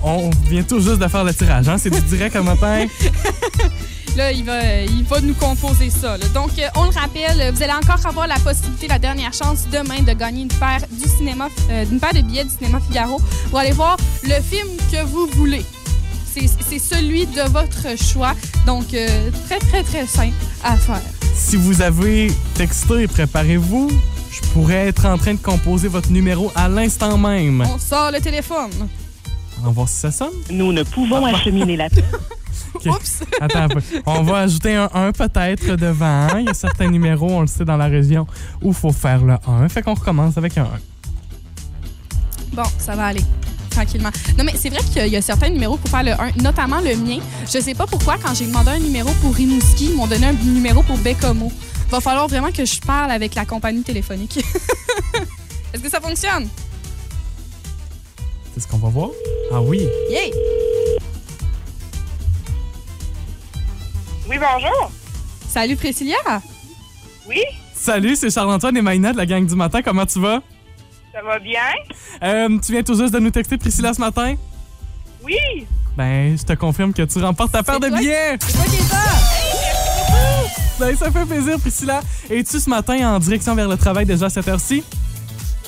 On 0.04 0.30
vient 0.50 0.64
tout 0.64 0.80
juste 0.80 0.98
de 1.00 1.08
faire 1.08 1.24
le 1.24 1.34
tirage, 1.34 1.68
hein? 1.68 1.78
C'est 1.78 1.90
du 1.90 2.02
direct 2.02 2.36
un 2.36 2.44
matin. 2.44 2.86
Là, 4.16 4.32
il 4.32 4.46
va, 4.46 4.82
il 4.84 5.04
va 5.04 5.20
nous 5.20 5.34
composer 5.34 5.90
ça. 5.90 6.18
là. 6.18 6.26
Donc, 6.34 6.52
euh, 6.58 6.68
on 6.78 6.86
le 6.86 6.92
rappelle, 6.92 7.54
vous 7.54 7.62
allez 7.62 7.74
encore 7.74 8.00
avoir 8.06 8.28
la 8.28 8.40
possibilité, 8.40 8.88
la 8.88 8.98
dernière 8.98 9.34
chance 9.34 9.66
demain 9.70 10.02
de 10.04 10.14
gagner 10.14 10.44
une 10.44 10.48
paire 10.48 10.80
du 10.90 11.10
cinéma, 11.10 11.50
euh, 11.70 11.84
une 11.92 12.00
paire 12.00 12.14
de 12.14 12.22
billets 12.22 12.46
du 12.46 12.50
cinéma 12.52 12.80
Figaro 12.88 13.20
pour 13.50 13.60
aller 13.60 13.74
voir 13.74 13.98
le 14.24 14.42
film 14.42 14.70
que 14.90 15.04
vous 15.06 15.28
voulez. 15.36 15.66
C'est 16.34 16.50
c'est 16.70 16.80
celui 16.80 17.26
de 17.28 17.42
votre 17.50 18.02
choix. 18.02 18.36
Donc, 18.66 18.94
euh, 18.94 19.30
très, 19.50 19.60
très, 19.60 19.84
très 19.84 20.08
simple 20.08 20.34
à 20.64 20.78
faire. 20.78 21.02
Si 21.34 21.58
vous 21.58 21.82
avez 21.82 22.32
texté, 22.54 23.08
préparez-vous. 23.10 23.90
Je 24.42 24.50
pourrais 24.50 24.88
être 24.88 25.06
en 25.06 25.18
train 25.18 25.34
de 25.34 25.40
composer 25.40 25.88
votre 25.88 26.12
numéro 26.12 26.52
à 26.56 26.68
l'instant 26.68 27.18
même. 27.18 27.62
On 27.62 27.80
sort 27.80 28.12
le 28.12 28.20
téléphone. 28.20 28.70
On 29.62 29.66
va 29.68 29.70
voir 29.72 29.88
si 29.90 29.96
ça 29.96 30.12
sonne. 30.12 30.34
Nous 30.52 30.74
ne 30.74 30.84
pouvons 30.84 31.26
Ah. 31.26 31.36
acheminer 31.36 31.78
l'appel. 31.78 32.04
Ok. 32.86 32.92
Attends 33.42 33.62
un 33.62 33.68
peu. 33.70 33.82
On 34.06 34.22
va 34.24 34.40
ajouter 34.40 34.76
un 34.76 34.90
1 34.94 35.12
peut-être 35.14 35.76
devant. 35.76 36.28
Il 36.38 36.46
y 36.46 36.50
a 36.50 36.54
certains 36.54 36.88
numéros, 36.90 37.30
on 37.32 37.42
le 37.42 37.48
sait, 37.48 37.66
dans 37.66 37.78
la 37.78 37.86
région 37.88 38.28
où 38.62 38.68
il 38.70 38.74
faut 38.76 38.92
faire 38.92 39.24
le 39.24 39.36
1. 39.48 39.70
Fait 39.70 39.82
qu'on 39.82 39.94
recommence 39.96 40.38
avec 40.38 40.58
un 40.58 40.64
1. 40.64 40.68
Bon, 42.54 42.64
ça 42.78 42.96
va 42.96 43.06
aller. 43.08 43.24
Tranquillement. 43.70 44.10
Non, 44.38 44.44
mais 44.44 44.54
c'est 44.58 44.70
vrai 44.70 44.82
qu'il 44.94 45.08
y 45.08 45.16
a 45.18 45.22
certains 45.22 45.50
numéros 45.50 45.78
pour 45.78 45.90
faire 45.90 46.04
le 46.04 46.12
1, 46.12 46.44
notamment 46.44 46.80
le 46.82 46.96
mien. 46.98 47.20
Je 47.52 47.60
sais 47.60 47.74
pas 47.74 47.88
pourquoi, 47.88 48.18
quand 48.22 48.34
j'ai 48.36 48.46
demandé 48.46 48.70
un 48.72 48.80
numéro 48.80 49.10
pour 49.22 49.34
Rimouski, 49.34 49.90
ils 49.92 49.96
m'ont 49.96 50.08
donné 50.08 50.28
un 50.28 50.34
numéro 50.34 50.84
pour 50.84 50.98
Bécomo. 50.98 51.52
Va 51.90 52.02
falloir 52.02 52.28
vraiment 52.28 52.52
que 52.52 52.66
je 52.66 52.80
parle 52.82 53.12
avec 53.12 53.36
la 53.36 53.46
compagnie 53.46 53.84
téléphonique. 53.84 54.38
Est-ce 55.74 55.82
que 55.82 55.90
ça 55.90 56.02
fonctionne? 56.02 56.48
C'est 58.54 58.62
ce 58.62 58.68
qu'on 58.68 58.78
va 58.78 58.90
voir? 58.90 59.10
Ah 59.52 59.62
oui. 59.62 59.88
Yay! 60.10 60.32
Oui, 64.28 64.38
bonjour. 64.40 64.92
Salut 65.48 65.76
Priscilla! 65.76 66.42
Oui, 67.28 67.42
Salut, 67.74 68.16
c'est 68.16 68.32
Charles-Antoine 68.32 68.76
et 68.78 68.82
Maïna 68.82 69.12
de 69.12 69.18
la 69.18 69.26
gang 69.26 69.46
du 69.46 69.54
matin. 69.56 69.82
Comment 69.84 70.06
tu 70.06 70.20
vas? 70.20 70.42
ça 71.14 71.22
va 71.22 71.40
bien? 71.40 71.60
Euh, 72.24 72.58
tu 72.60 72.72
viens 72.72 72.84
tout 72.84 72.96
juste 73.00 73.14
de 73.14 73.20
nous 73.20 73.30
texter 73.30 73.58
Priscilla 73.58 73.94
ce 73.94 74.00
matin? 74.02 74.36
Oui. 75.24 75.38
Ben, 75.96 76.38
je 76.38 76.44
te 76.44 76.54
confirme 76.54 76.94
que 76.94 77.04
tu 77.04 77.20
remportes 77.24 77.52
ta 77.52 77.64
paire 77.64 77.80
de 77.80 77.90
billets. 77.90 78.38
C'est 78.42 78.54
toi 78.54 78.64
qui 78.66 78.76
es 78.76 78.80
ça? 78.80 78.98
Ben, 80.80 80.96
ça 80.96 81.10
fait 81.12 81.26
plaisir, 81.26 81.60
Priscilla. 81.60 82.02
Es-tu 82.30 82.60
ce 82.60 82.70
matin 82.70 83.16
en 83.16 83.20
direction 83.20 83.56
vers 83.56 83.68
le 83.68 83.78
travail 83.78 84.06
déjà 84.06 84.26
à 84.26 84.30
cette 84.30 84.48
heure-ci? 84.48 84.84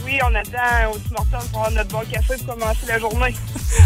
Oui, 0.06 0.20
on 0.24 0.34
attend 0.36 0.92
au 0.94 0.98
Tim 0.98 1.40
pour 1.52 1.62
avoir 1.62 1.72
notre 1.72 1.90
bon 1.90 2.00
café 2.12 2.36
pour 2.46 2.56
commencer 2.56 2.86
la 2.88 3.00
journée. 3.00 3.36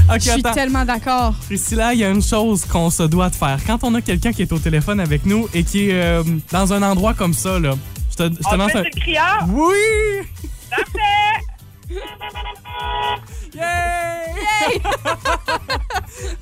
Ok, 0.09 0.15
Je 0.15 0.19
suis 0.21 0.31
attends. 0.31 0.53
tellement 0.53 0.83
d'accord. 0.85 1.33
Priscilla, 1.45 1.93
il 1.93 1.99
y 1.99 2.03
a 2.03 2.09
une 2.09 2.21
chose 2.21 2.65
qu'on 2.65 2.89
se 2.89 3.03
doit 3.03 3.29
de 3.29 3.35
faire. 3.35 3.59
Quand 3.65 3.83
on 3.83 3.93
a 3.95 4.01
quelqu'un 4.01 4.31
qui 4.33 4.41
est 4.41 4.51
au 4.51 4.59
téléphone 4.59 4.99
avec 4.99 5.25
nous 5.25 5.47
et 5.53 5.63
qui 5.63 5.89
est 5.89 5.93
euh, 5.93 6.23
dans 6.51 6.73
un 6.73 6.81
endroit 6.83 7.13
comme 7.13 7.33
ça, 7.33 7.59
là, 7.59 7.73
je 8.11 8.15
te, 8.17 8.23
je 8.23 8.29
te 8.29 8.53
On 8.53 8.57
lance 8.57 8.71
fait 8.71 8.79
un... 8.79 8.83
criard. 8.99 9.45
Oui! 9.49 9.73
Parfait. 10.69 11.45
Yay! 13.53 14.81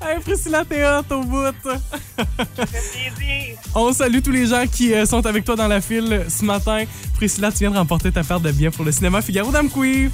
hey, 0.02 0.20
Priscilla, 0.20 0.64
t'es 0.64 0.84
hot 0.86 1.04
au 1.14 1.22
bout. 1.24 1.54
Ça 2.56 2.66
fait 2.66 3.12
plaisir. 3.16 3.56
On 3.74 3.92
salue 3.92 4.20
tous 4.22 4.30
les 4.32 4.46
gens 4.46 4.64
qui 4.66 4.92
euh, 4.92 5.06
sont 5.06 5.24
avec 5.26 5.44
toi 5.44 5.56
dans 5.56 5.68
la 5.68 5.80
file 5.80 6.26
ce 6.28 6.44
matin. 6.44 6.84
Priscilla, 7.14 7.50
tu 7.50 7.58
viens 7.58 7.70
de 7.70 7.76
remporter 7.76 8.10
ta 8.10 8.24
paire 8.24 8.40
de 8.40 8.50
billets 8.50 8.70
pour 8.70 8.84
le 8.84 8.92
cinéma 8.92 9.22
Figaro 9.22 9.50
d'Amkoui. 9.50 10.10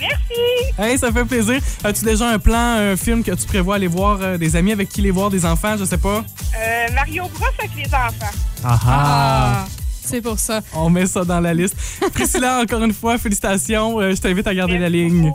Merci. 0.00 0.72
Hey, 0.78 0.98
ça 0.98 1.12
fait 1.12 1.24
plaisir. 1.24 1.60
As-tu 1.84 2.04
déjà 2.04 2.30
un 2.30 2.38
plan, 2.38 2.76
un 2.78 2.96
film 2.96 3.22
que 3.22 3.32
tu 3.32 3.46
prévois 3.46 3.74
aller 3.76 3.86
voir, 3.86 4.18
euh, 4.22 4.38
des 4.38 4.56
amis 4.56 4.72
avec 4.72 4.88
qui 4.88 5.02
les 5.02 5.10
voir, 5.10 5.30
des 5.30 5.44
enfants, 5.44 5.76
je 5.78 5.84
sais 5.84 5.98
pas? 5.98 6.24
Euh, 6.58 6.94
Mario 6.94 7.24
Bros 7.34 7.46
avec 7.58 7.70
les 7.76 7.86
enfants. 7.86 8.38
Ah 8.64 8.78
ah! 8.86 8.86
Ah, 8.86 9.66
c'est 10.02 10.22
pour 10.22 10.38
ça. 10.38 10.60
On 10.74 10.88
met 10.90 11.06
ça 11.06 11.24
dans 11.24 11.40
la 11.40 11.52
liste. 11.52 11.76
Priscilla, 12.14 12.60
encore 12.62 12.82
une 12.82 12.94
fois, 12.94 13.18
félicitations. 13.18 14.00
Euh, 14.00 14.14
je 14.14 14.20
t'invite 14.20 14.46
à 14.46 14.54
garder 14.54 14.78
la 14.78 14.88
ligne. 14.88 15.32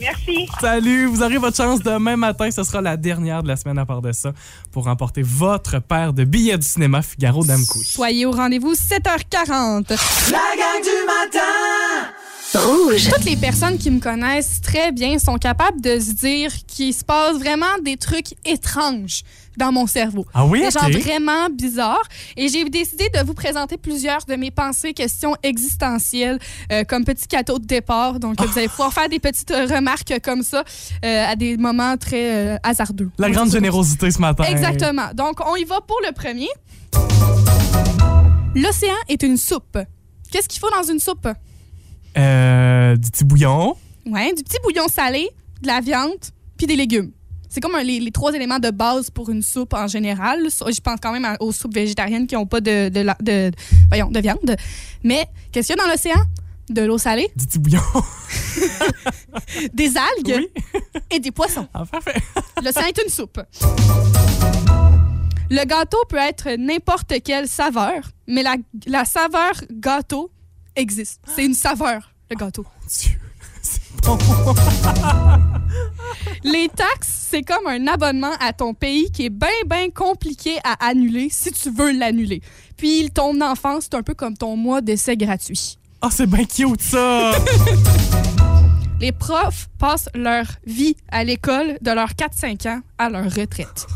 Merci. 0.00 0.48
Salut, 0.60 1.06
vous 1.06 1.22
aurez 1.22 1.38
votre 1.38 1.56
chance 1.56 1.80
demain 1.80 2.16
matin. 2.16 2.50
Ce 2.50 2.62
sera 2.62 2.80
la 2.80 2.96
dernière 2.96 3.42
de 3.42 3.48
la 3.48 3.56
semaine 3.56 3.78
à 3.78 3.86
part 3.86 4.02
de 4.02 4.12
ça 4.12 4.32
pour 4.72 4.84
remporter 4.84 5.22
votre 5.22 5.80
paire 5.80 6.12
de 6.12 6.24
billets 6.24 6.58
du 6.58 6.66
cinéma 6.66 7.02
Figaro 7.02 7.44
d'Amkoui. 7.44 7.84
Soyez 7.84 8.26
au 8.26 8.32
rendez-vous 8.32 8.74
7h40. 8.74 9.90
La 10.30 10.38
gang 10.56 10.82
du 10.82 11.06
matin 11.06 12.03
Toutes 12.54 13.24
les 13.24 13.34
personnes 13.36 13.78
qui 13.78 13.90
me 13.90 13.98
connaissent 13.98 14.60
très 14.60 14.92
bien 14.92 15.18
sont 15.18 15.38
capables 15.38 15.80
de 15.80 15.98
se 15.98 16.12
dire 16.12 16.52
qu'il 16.68 16.94
se 16.94 17.04
passe 17.04 17.36
vraiment 17.36 17.66
des 17.84 17.96
trucs 17.96 18.36
étranges 18.44 19.22
dans 19.56 19.72
mon 19.72 19.88
cerveau. 19.88 20.24
Ah 20.32 20.46
oui, 20.46 20.62
C'est 20.70 20.78
ok. 20.78 20.92
genre 20.92 21.00
vraiment 21.02 21.48
bizarre. 21.50 22.02
Et 22.36 22.46
j'ai 22.48 22.64
décidé 22.70 23.08
de 23.08 23.26
vous 23.26 23.34
présenter 23.34 23.76
plusieurs 23.76 24.24
de 24.26 24.36
mes 24.36 24.52
pensées, 24.52 24.92
questions 24.94 25.34
existentielles 25.42 26.38
euh, 26.70 26.84
comme 26.84 27.04
petit 27.04 27.26
cadeau 27.26 27.58
de 27.58 27.66
départ. 27.66 28.20
Donc, 28.20 28.40
vous 28.40 28.56
allez 28.58 28.68
pouvoir 28.68 28.92
faire 28.92 29.08
des 29.08 29.18
petites 29.18 29.50
euh, 29.50 29.66
remarques 29.66 30.14
comme 30.22 30.44
ça 30.44 30.62
euh, 31.04 31.26
à 31.26 31.34
des 31.34 31.56
moments 31.56 31.96
très 31.96 32.54
euh, 32.54 32.56
hasardeux. 32.62 33.10
La 33.18 33.30
grande 33.30 33.50
générosité 33.50 34.12
ce 34.12 34.20
matin. 34.20 34.44
Exactement. 34.44 35.08
Donc, 35.12 35.40
on 35.44 35.56
y 35.56 35.64
va 35.64 35.80
pour 35.80 35.98
le 36.06 36.12
premier. 36.12 36.48
L'océan 38.54 38.94
est 39.08 39.24
une 39.24 39.38
soupe. 39.38 39.76
Qu'est-ce 40.30 40.48
qu'il 40.48 40.60
faut 40.60 40.70
dans 40.70 40.88
une 40.88 41.00
soupe? 41.00 41.26
Euh, 42.16 42.96
du 42.96 43.10
petit 43.10 43.24
bouillon. 43.24 43.76
Ouais, 44.06 44.32
du 44.34 44.42
petit 44.42 44.58
bouillon 44.62 44.86
salé, 44.88 45.28
de 45.62 45.66
la 45.66 45.80
viande, 45.80 46.12
puis 46.56 46.66
des 46.66 46.76
légumes. 46.76 47.10
C'est 47.48 47.60
comme 47.60 47.74
un- 47.76 47.82
les, 47.82 48.00
les 48.00 48.10
trois 48.10 48.32
éléments 48.34 48.58
de 48.58 48.70
base 48.70 49.10
pour 49.10 49.30
une 49.30 49.42
soupe 49.42 49.74
en 49.74 49.86
général. 49.86 50.40
Je 50.50 50.80
pense 50.80 50.98
quand 51.00 51.12
même 51.12 51.36
aux 51.40 51.52
soupes 51.52 51.74
végétariennes 51.74 52.26
qui 52.26 52.34
n'ont 52.34 52.46
pas 52.46 52.60
de, 52.60 52.88
de, 52.88 53.00
la- 53.00 53.16
de- 53.20 53.50
voyons, 53.88 54.10
de 54.10 54.20
viande. 54.20 54.56
Mais 55.04 55.26
qu'est-ce 55.52 55.68
qu'il 55.68 55.76
y 55.76 55.80
a 55.80 55.84
dans 55.84 55.90
l'océan? 55.90 56.20
De 56.70 56.80
l'eau 56.82 56.96
salée, 56.98 57.30
Du 57.36 57.46
petit 57.46 57.58
bouillon. 57.58 57.80
des 59.74 59.92
algues 59.96 60.48
Oui. 60.74 60.80
et 61.10 61.20
des 61.20 61.30
poissons. 61.30 61.68
Ah, 61.74 61.84
parfait. 61.84 62.14
L'océan 62.64 62.84
est 62.86 63.02
une 63.04 63.10
soupe. 63.10 63.38
Le 65.50 65.64
gâteau 65.66 65.98
peut 66.08 66.16
être 66.16 66.48
n'importe 66.58 67.12
quelle 67.22 67.48
saveur, 67.48 68.10
mais 68.26 68.42
la, 68.42 68.56
la 68.86 69.04
saveur 69.04 69.52
gâteau 69.70 70.30
existe. 70.76 71.20
C'est 71.34 71.44
une 71.44 71.54
saveur, 71.54 72.10
le 72.30 72.36
gâteau. 72.36 72.64
Dieu, 72.88 73.12
c'est 73.62 73.80
bon. 74.02 74.18
Les 76.44 76.68
taxes, 76.68 77.28
c'est 77.30 77.42
comme 77.42 77.66
un 77.66 77.86
abonnement 77.86 78.32
à 78.40 78.52
ton 78.52 78.74
pays 78.74 79.10
qui 79.10 79.26
est 79.26 79.30
bien, 79.30 79.48
bien 79.66 79.90
compliqué 79.90 80.58
à 80.64 80.86
annuler 80.86 81.28
si 81.30 81.52
tu 81.52 81.70
veux 81.70 81.92
l'annuler. 81.92 82.42
Puis 82.76 83.10
ton 83.10 83.40
enfant, 83.40 83.78
c'est 83.80 83.94
un 83.94 84.02
peu 84.02 84.14
comme 84.14 84.36
ton 84.36 84.56
mois 84.56 84.80
d'essai 84.80 85.16
gratuit. 85.16 85.78
Ah, 86.00 86.08
c'est 86.10 86.26
bien 86.26 86.44
cute, 86.44 86.82
ça! 86.82 87.32
Les 89.00 89.12
profs 89.12 89.68
passent 89.78 90.08
leur 90.14 90.46
vie 90.66 90.96
à 91.10 91.24
l'école 91.24 91.78
de 91.80 91.90
leurs 91.90 92.12
4-5 92.12 92.68
ans 92.68 92.80
à 92.98 93.10
leur 93.10 93.24
retraite. 93.24 93.86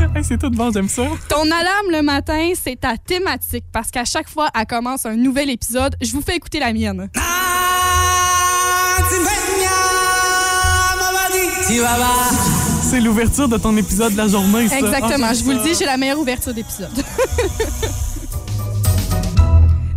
Hey, 0.14 0.24
c'est 0.24 0.38
tout 0.38 0.50
bon, 0.50 0.72
j'aime 0.72 0.88
ça. 0.88 1.02
Ton 1.28 1.42
alarme 1.42 1.90
le 1.90 2.02
matin, 2.02 2.52
c'est 2.54 2.80
ta 2.80 2.96
thématique 2.96 3.64
parce 3.72 3.90
qu'à 3.90 4.04
chaque 4.04 4.28
fois, 4.28 4.48
elle 4.58 4.66
commence 4.66 5.06
un 5.06 5.14
nouvel 5.14 5.50
épisode. 5.50 5.94
Je 6.00 6.12
vous 6.12 6.22
fais 6.22 6.36
écouter 6.36 6.58
la 6.58 6.72
mienne. 6.72 7.08
C'est 12.82 13.00
l'ouverture 13.00 13.48
de 13.48 13.56
ton 13.56 13.76
épisode 13.76 14.12
de 14.12 14.16
la 14.16 14.26
journée, 14.26 14.68
ça. 14.68 14.78
Exactement. 14.80 15.26
Ah, 15.30 15.34
je 15.34 15.44
vous 15.44 15.52
le 15.52 15.62
dis, 15.62 15.74
j'ai 15.78 15.84
la 15.84 15.96
meilleure 15.96 16.18
ouverture 16.18 16.52
d'épisode. 16.52 16.90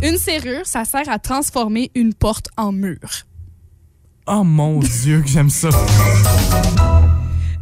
une 0.02 0.16
serrure, 0.16 0.64
ça 0.64 0.84
sert 0.84 1.08
à 1.08 1.18
transformer 1.18 1.90
une 1.96 2.14
porte 2.14 2.46
en 2.56 2.70
mur. 2.70 2.98
Oh 4.26 4.44
mon 4.44 4.78
Dieu, 4.78 5.22
que 5.22 5.28
j'aime 5.28 5.50
ça. 5.50 5.70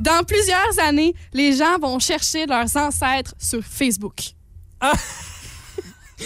Dans 0.03 0.25
plusieurs 0.25 0.79
années, 0.85 1.15
les 1.33 1.55
gens 1.57 1.79
vont 1.81 1.99
chercher 2.01 2.45
leurs 2.47 2.77
ancêtres 2.77 3.35
sur 3.39 3.63
Facebook. 3.63 4.21
Ah! 4.81 4.93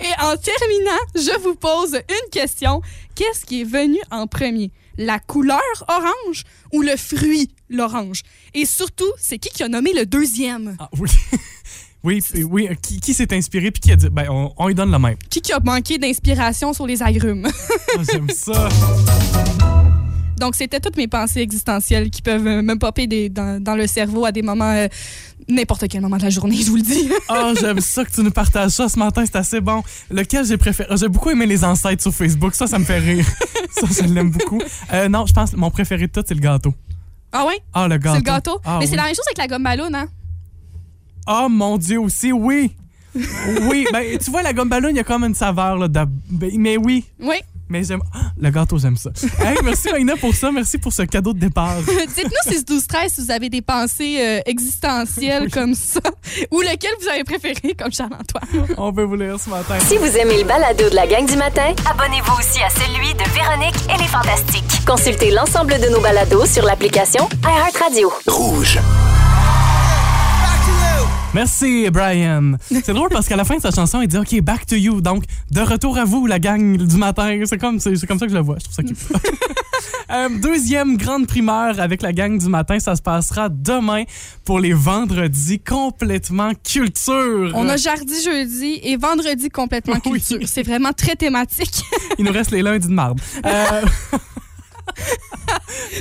Et 0.00 0.22
en 0.22 0.36
terminant, 0.36 1.00
je 1.14 1.38
vous 1.42 1.54
pose 1.56 1.94
une 1.94 2.30
question. 2.30 2.80
Qu'est-ce 3.14 3.44
qui 3.44 3.62
est 3.62 3.64
venu 3.64 3.98
en 4.10 4.26
premier? 4.28 4.70
La 4.96 5.18
couleur 5.18 5.60
orange 5.88 6.44
ou 6.72 6.82
le 6.82 6.96
fruit, 6.96 7.50
l'orange? 7.68 8.22
Et 8.54 8.64
surtout, 8.64 9.10
c'est 9.18 9.38
qui 9.38 9.48
qui 9.50 9.62
a 9.64 9.68
nommé 9.68 9.92
le 9.92 10.06
deuxième? 10.06 10.76
Ah, 10.78 10.88
oui. 10.98 11.10
Oui, 12.04 12.22
oui. 12.50 12.68
euh, 12.70 12.74
Qui, 12.74 13.00
qui 13.00 13.14
s'est 13.14 13.32
inspiré 13.34 13.70
puis 13.70 13.80
qui 13.80 13.90
a 13.90 13.96
dit, 13.96 14.10
ben, 14.10 14.26
on, 14.28 14.52
on 14.58 14.68
lui 14.68 14.74
donne 14.74 14.90
le 14.92 14.98
même. 14.98 15.16
Qui 15.30 15.40
qui 15.40 15.54
a 15.54 15.60
manqué 15.60 15.96
d'inspiration 15.96 16.74
sur 16.74 16.86
les 16.86 17.02
agrumes? 17.02 17.48
Ah, 17.48 18.02
j'aime 18.12 18.28
ça. 18.28 18.68
Donc, 20.38 20.54
c'était 20.56 20.80
toutes 20.80 20.96
mes 20.96 21.08
pensées 21.08 21.40
existentielles 21.40 22.10
qui 22.10 22.20
peuvent 22.22 22.46
euh, 22.46 22.62
me 22.62 22.74
popper 22.76 23.06
des- 23.06 23.28
dans, 23.28 23.62
dans 23.62 23.74
le 23.76 23.86
cerveau 23.86 24.24
à 24.24 24.32
des 24.32 24.42
moments, 24.42 24.72
euh, 24.72 24.88
n'importe 25.48 25.86
quel 25.88 26.00
moment 26.00 26.16
de 26.16 26.22
la 26.22 26.30
journée, 26.30 26.56
je 26.56 26.70
vous 26.70 26.76
le 26.76 26.82
dis. 26.82 27.08
Ah, 27.28 27.52
j'aime 27.58 27.80
ça 27.80 28.04
que 28.04 28.10
tu 28.12 28.22
nous 28.22 28.30
partages 28.30 28.72
ça 28.72 28.88
ce 28.88 28.98
matin, 28.98 29.24
c'est 29.24 29.36
assez 29.36 29.60
bon. 29.60 29.82
Lequel 30.10 30.44
j'ai 30.44 30.56
préféré? 30.56 30.94
J'ai 30.96 31.08
beaucoup 31.08 31.30
aimé 31.30 31.46
les 31.46 31.64
ancêtres 31.64 32.02
sur 32.02 32.12
Facebook, 32.12 32.54
ça, 32.54 32.66
ça 32.66 32.78
me 32.78 32.84
fait 32.84 32.98
rire. 32.98 33.26
ça, 33.70 33.86
je 33.90 34.06
l'aime 34.12 34.30
beaucoup. 34.30 34.60
Euh, 34.92 35.08
non, 35.08 35.24
je 35.26 35.32
pense 35.32 35.52
que 35.52 35.56
mon 35.56 35.70
préféré 35.70 36.06
de 36.06 36.12
tout, 36.12 36.22
c'est 36.26 36.34
le 36.34 36.40
gâteau. 36.40 36.74
Ah 37.32 37.46
ouais? 37.46 37.60
Ah, 37.72 37.88
le 37.88 37.96
gâteau. 37.96 38.10
C'est 38.14 38.18
le 38.20 38.24
gâteau? 38.24 38.60
Ah, 38.64 38.76
Mais 38.80 38.86
c'est 38.86 38.92
oui. 38.92 38.96
la 38.98 39.04
même 39.04 39.14
chose 39.14 39.24
avec 39.26 39.38
la 39.38 39.46
gomme 39.48 39.62
ballon, 39.64 39.90
hein? 39.94 40.06
Oh 41.26 41.48
mon 41.48 41.78
Dieu 41.78 41.98
aussi, 42.00 42.32
oui. 42.32 42.72
oui, 43.68 43.86
ben 43.92 44.18
tu 44.18 44.30
vois, 44.30 44.42
la 44.42 44.52
gomme 44.52 44.68
ballon, 44.68 44.88
il 44.90 44.96
y 44.96 45.00
a 45.00 45.04
comme 45.04 45.24
une 45.24 45.34
saveur, 45.34 45.76
là, 45.76 45.88
de- 45.88 46.04
ben, 46.30 46.50
mais 46.58 46.76
oui. 46.76 47.04
Oui. 47.20 47.36
Mais 47.68 47.84
j'aime. 47.84 48.00
Ah, 48.12 48.30
le 48.40 48.50
gâteau, 48.50 48.78
j'aime 48.78 48.96
ça. 48.96 49.10
Hey, 49.44 49.58
merci 49.62 49.90
Raina 49.90 50.16
pour 50.16 50.34
ça. 50.34 50.50
Merci 50.52 50.78
pour 50.78 50.92
ce 50.92 51.02
cadeau 51.02 51.32
de 51.32 51.38
départ. 51.38 51.76
Dites-nous 51.82 52.52
6 52.52 52.64
12 52.64 52.86
13 52.86 53.12
si 53.12 53.20
vous 53.22 53.30
avez 53.30 53.48
des 53.50 53.62
pensées 53.62 54.16
euh, 54.20 54.40
existentielles 54.46 55.50
comme 55.50 55.74
ça 55.74 56.00
ou 56.50 56.60
lequel 56.60 56.90
vous 57.00 57.08
avez 57.08 57.24
préféré 57.24 57.74
comme 57.78 57.92
Charles-Antoine. 57.92 58.66
On 58.78 58.92
peut 58.92 59.02
vous 59.02 59.16
lire 59.16 59.38
ce 59.38 59.50
matin. 59.50 59.78
Si 59.80 59.96
vous 59.96 60.16
aimez 60.16 60.38
le 60.38 60.44
balado 60.44 60.88
de 60.88 60.94
la 60.94 61.06
gang 61.06 61.26
du 61.26 61.36
matin, 61.36 61.74
abonnez-vous 61.90 62.32
aussi 62.38 62.60
à 62.62 62.70
celui 62.70 63.12
de 63.14 63.30
Véronique 63.34 63.76
et 63.94 64.00
les 64.00 64.08
Fantastiques. 64.08 64.84
Consultez 64.86 65.30
l'ensemble 65.30 65.74
de 65.80 65.88
nos 65.90 66.00
balados 66.00 66.46
sur 66.46 66.64
l'application 66.64 67.28
iHeartRadio. 67.44 68.12
Rouge. 68.26 68.78
Merci, 71.34 71.90
Brian. 71.90 72.52
C'est 72.70 72.92
drôle 72.92 73.08
parce 73.10 73.26
qu'à 73.26 73.34
la 73.34 73.44
fin 73.44 73.56
de 73.56 73.60
sa 73.60 73.72
chanson, 73.72 74.00
il 74.00 74.06
dit 74.06 74.16
OK, 74.16 74.40
back 74.40 74.66
to 74.66 74.76
you. 74.76 75.00
Donc, 75.00 75.24
de 75.50 75.60
retour 75.60 75.98
à 75.98 76.04
vous, 76.04 76.26
la 76.26 76.38
gang 76.38 76.76
du 76.76 76.96
matin. 76.96 77.40
C'est 77.44 77.58
comme, 77.58 77.80
c'est, 77.80 78.06
comme 78.06 78.20
ça 78.20 78.26
que 78.26 78.32
je 78.32 78.36
le 78.36 78.42
vois. 78.42 78.56
Je 78.58 78.64
trouve 78.64 78.74
ça 78.74 78.82
cute. 78.82 78.98
Euh, 80.10 80.28
deuxième 80.28 80.98
grande 80.98 81.26
primeur 81.26 81.80
avec 81.80 82.02
la 82.02 82.12
gang 82.12 82.38
du 82.38 82.48
matin, 82.48 82.78
ça 82.78 82.94
se 82.94 83.00
passera 83.00 83.48
demain 83.48 84.04
pour 84.44 84.60
les 84.60 84.74
vendredis 84.74 85.60
complètement 85.60 86.52
culture. 86.62 87.52
On 87.54 87.68
a 87.70 87.76
jardi 87.78 88.22
jeudi 88.22 88.80
et 88.82 88.96
vendredi 88.98 89.48
complètement 89.48 89.98
culture. 90.00 90.40
C'est 90.44 90.62
vraiment 90.62 90.92
très 90.92 91.16
thématique. 91.16 91.82
Il 92.18 92.26
nous 92.26 92.32
reste 92.32 92.50
les 92.50 92.60
lundis 92.60 92.88
de 92.88 92.92
marde. 92.92 93.18
Euh, 93.46 93.82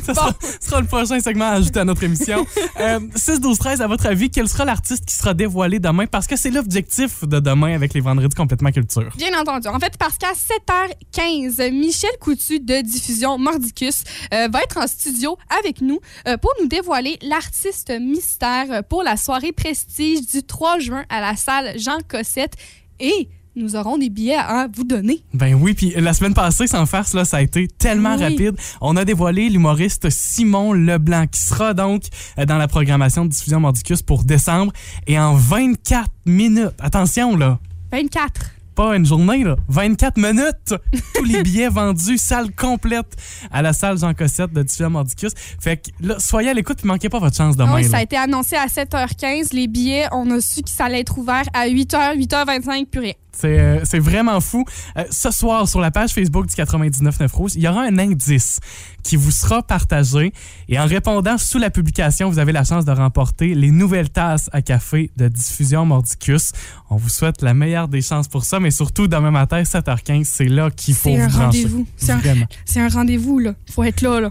Sera, 0.06 0.34
sera 0.60 0.82
le 0.82 0.88
prochain 0.88 1.20
segment 1.20 1.46
à 1.46 1.54
ajouter 1.54 1.80
à 1.80 1.86
notre 1.86 2.04
émission. 2.04 2.46
Euh, 2.80 3.00
6, 3.16 3.40
12, 3.40 3.58
13, 3.60 3.82
à 3.82 3.88
votre 3.88 4.08
avis, 4.08 4.30
quel 4.30 4.50
sera 4.50 4.66
l'artiste 4.66 5.06
qui 5.06 5.14
sera 5.14 5.34
dévoilé 5.34 5.80
demain? 5.80 6.06
Parce 6.08 6.28
que 6.28 6.36
c'est 6.36 6.50
l'objectif 6.50 7.24
de 7.24 7.40
demain 7.40 7.76
avec 7.76 7.94
les 7.94 8.02
vendredis 8.02 8.36
complètement 8.36 8.72
culture. 8.72 9.12
Bien 9.16 9.40
entendu. 9.40 9.68
En 9.68 9.80
fait, 9.80 9.96
parce 9.98 10.18
qu'à 10.18 10.32
7h15, 10.34 11.72
Michel 11.72 12.10
Coutu 12.20 12.60
de 12.60 12.82
Diffusion 12.82 13.38
Mordicus 13.38 14.04
euh, 14.34 14.48
va 14.52 14.62
être 14.64 14.78
en 14.78 14.88
studio 14.88 15.38
avec 15.60 15.82
nous 15.82 16.00
euh, 16.28 16.38
pour 16.38 16.52
nous 16.62 16.68
dévoiler 16.68 17.20
l'artiste 17.22 17.92
mystère 17.92 18.84
pour 18.86 19.04
la 19.04 19.18
soirée 19.18 19.52
prestige 19.52 20.26
du 20.28 20.44
3 20.44 20.80
juin 20.80 21.06
à 21.10 21.22
la 21.22 21.36
salle 21.36 21.80
Jean 21.80 22.00
Cossette. 22.08 22.56
Et 23.00 23.30
nous 23.56 23.76
aurons 23.76 23.98
des 23.98 24.10
billets 24.10 24.36
à 24.36 24.68
vous 24.74 24.84
donner. 24.84 25.24
Ben 25.34 25.54
oui, 25.54 25.74
puis 25.74 25.94
la 25.96 26.14
semaine 26.14 26.34
passée, 26.34 26.68
sans 26.68 26.86
farce, 26.86 27.14
là, 27.14 27.24
ça 27.26 27.38
a 27.38 27.42
été 27.42 27.68
tellement 27.68 28.16
Oui. 28.16 28.24
rapide. 28.24 28.56
On 28.82 28.96
a 28.98 29.06
dévoilé 29.06 29.50
l'humoriste 29.50 30.10
Simon 30.10 30.74
Leblanc, 30.74 31.28
qui 31.28 31.40
sera 31.42 31.74
donc 31.74 32.04
euh, 32.40 32.46
dans 32.46 32.58
la 32.58 32.68
programmation 32.68 33.26
de 33.26 33.30
diffusion 33.32 33.60
Mordicus 33.60 34.02
pour 34.02 34.24
décembre. 34.24 34.74
Et 35.08 35.20
en 35.20 35.34
24 35.36 36.10
minutes, 36.26 36.72
attention 36.80 37.36
là, 37.36 37.60
24. 37.92 38.52
pas 38.76 38.96
une 38.96 39.06
journée, 39.06 39.44
là, 39.44 39.56
24 39.68 40.18
minutes, 40.18 40.74
tous 41.14 41.24
les 41.24 41.44
billets 41.44 41.70
vendus, 41.70 42.18
salle 42.18 42.52
complète 42.56 43.16
à 43.52 43.62
la 43.62 43.72
salle 43.72 44.00
Jean 44.00 44.16
Cossette 44.16 44.52
de 44.52 44.64
diffusion 44.64 44.90
Mordicus. 44.90 45.32
Fait 45.60 45.78
que 45.78 45.92
là, 46.00 46.16
soyez 46.18 46.50
à 46.50 46.54
l'écoute, 46.56 46.78
puis 46.78 46.88
manquez 46.88 47.10
pas 47.10 47.20
votre 47.20 47.36
chance 47.38 47.56
Ah 47.60 47.64
demain. 47.66 47.76
oui, 47.76 47.84
là. 47.84 47.90
ça 47.90 47.98
a 47.98 48.02
été 48.02 48.18
annoncé 48.18 48.56
à 48.56 48.66
7h15. 48.66 49.54
Les 49.54 49.68
billets, 49.68 50.08
on 50.12 50.30
a 50.32 50.42
su 50.42 50.64
que 50.64 50.70
ça 50.72 50.86
allait 50.86 51.02
être 51.02 51.18
ouvert 51.20 51.44
à 51.54 51.68
8h, 51.68 52.18
8h25, 52.18 52.86
plus 52.88 53.00
rien. 53.02 53.14
C'est 53.36 53.60
euh, 53.60 53.82
c'est 53.84 54.00
vraiment 54.00 54.40
fou. 54.40 54.64
Euh, 54.98 55.04
ce 55.10 55.32
soir, 55.32 55.68
sur 55.68 55.80
la 55.82 55.92
page 55.92 56.12
Facebook 56.12 56.46
du 56.48 56.54
99.9 56.56 57.32
Rouge, 57.32 57.52
il 57.56 57.62
y 57.64 57.68
aura 57.68 57.82
un 57.82 57.98
indice 57.98 58.60
qui 59.04 59.16
vous 59.16 59.32
sera 59.32 59.64
partagé. 59.64 60.32
Et 60.70 60.80
en 60.80 60.86
répondant 60.86 61.38
sous 61.38 61.58
la 61.58 61.70
publication, 61.70 62.30
vous 62.30 62.40
avez 62.40 62.52
la 62.52 62.64
chance 62.64 62.86
de 62.86 62.92
remporter 62.92 63.54
les 63.56 63.72
nouvelles 63.72 64.10
tasses 64.10 64.50
à 64.54 64.62
café 64.62 65.12
de 65.18 65.28
diffusion 65.28 65.86
Mordicus. 65.86 66.52
On 66.90 66.96
vous 66.96 67.10
souhaite 67.10 67.42
la 67.42 67.54
meilleure 67.54 67.88
des 67.88 68.02
chances 68.02 68.28
pour 68.28 68.46
ça, 68.46 68.60
mais 68.60 68.72
surtout 68.72 69.08
demain 69.08 69.32
matin, 69.32 69.64
7h15, 69.64 70.24
c'est 70.26 70.46
là 70.46 70.70
qu'il 70.70 70.94
faut 70.94 71.10
vous 71.10 71.18
brancher. 71.18 71.38
rendez-vous. 71.38 71.88
C'est 71.98 72.12
un, 72.12 72.18
Vraiment. 72.18 72.46
c'est 72.66 72.80
un 72.82 72.88
rendez-vous, 72.90 73.40
là. 73.40 73.54
Faut 73.72 73.84
être 73.84 74.02
là, 74.02 74.20
là. 74.22 74.30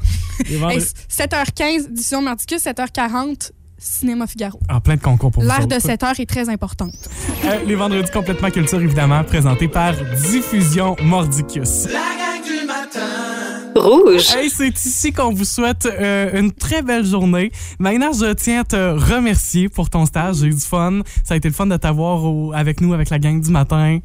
Les 0.49 0.57
vendredis- 0.59 0.79
Hey, 0.79 1.27
7h15, 1.27 1.93
diffusion 1.93 2.23
Mordicus, 2.23 2.63
7h40, 2.63 3.51
Cinéma 3.83 4.27
Figaro. 4.29 4.61
Ah, 4.69 4.81
plein 4.81 4.95
de 4.97 5.01
concours 5.03 5.33
pour 5.33 5.43
L'heure 5.43 5.67
de 5.67 5.75
autres. 5.77 5.87
7h 5.89 6.21
est 6.21 6.27
très 6.29 6.49
importante. 6.49 6.95
Euh, 7.45 7.59
les 7.67 7.75
vendredis 7.75 8.09
complètement 8.13 8.51
culture, 8.51 8.81
évidemment, 8.81 9.25
présentés 9.25 9.67
par 9.67 9.95
Diffusion 10.31 10.95
Mordicus. 11.03 11.87
La 11.87 11.93
gang 11.93 12.41
du 12.47 12.65
matin. 12.65 13.01
Rouge. 13.75 14.31
Hey, 14.37 14.49
c'est 14.49 14.69
ici 14.87 15.13
qu'on 15.13 15.33
vous 15.33 15.45
souhaite 15.45 15.87
euh, 15.87 16.39
une 16.39 16.53
très 16.53 16.83
belle 16.83 17.05
journée. 17.05 17.51
Maintenant, 17.81 18.13
je 18.13 18.33
tiens 18.35 18.61
à 18.61 18.65
te 18.65 18.77
remercier 18.77 19.69
pour 19.69 19.91
ton 19.91 20.07
stage. 20.07 20.37
J'ai 20.37 20.47
eu 20.47 20.55
du 20.55 20.61
fun. 20.61 21.01
Ça 21.25 21.35
a 21.35 21.37
été 21.37 21.49
le 21.49 21.55
fun 21.55 21.67
de 21.67 21.77
t'avoir 21.77 22.55
avec 22.55 22.81
nous, 22.81 22.95
avec 22.95 23.11
la 23.11 23.19
gang 23.19 23.41
du 23.41 23.51
matin. 23.51 23.99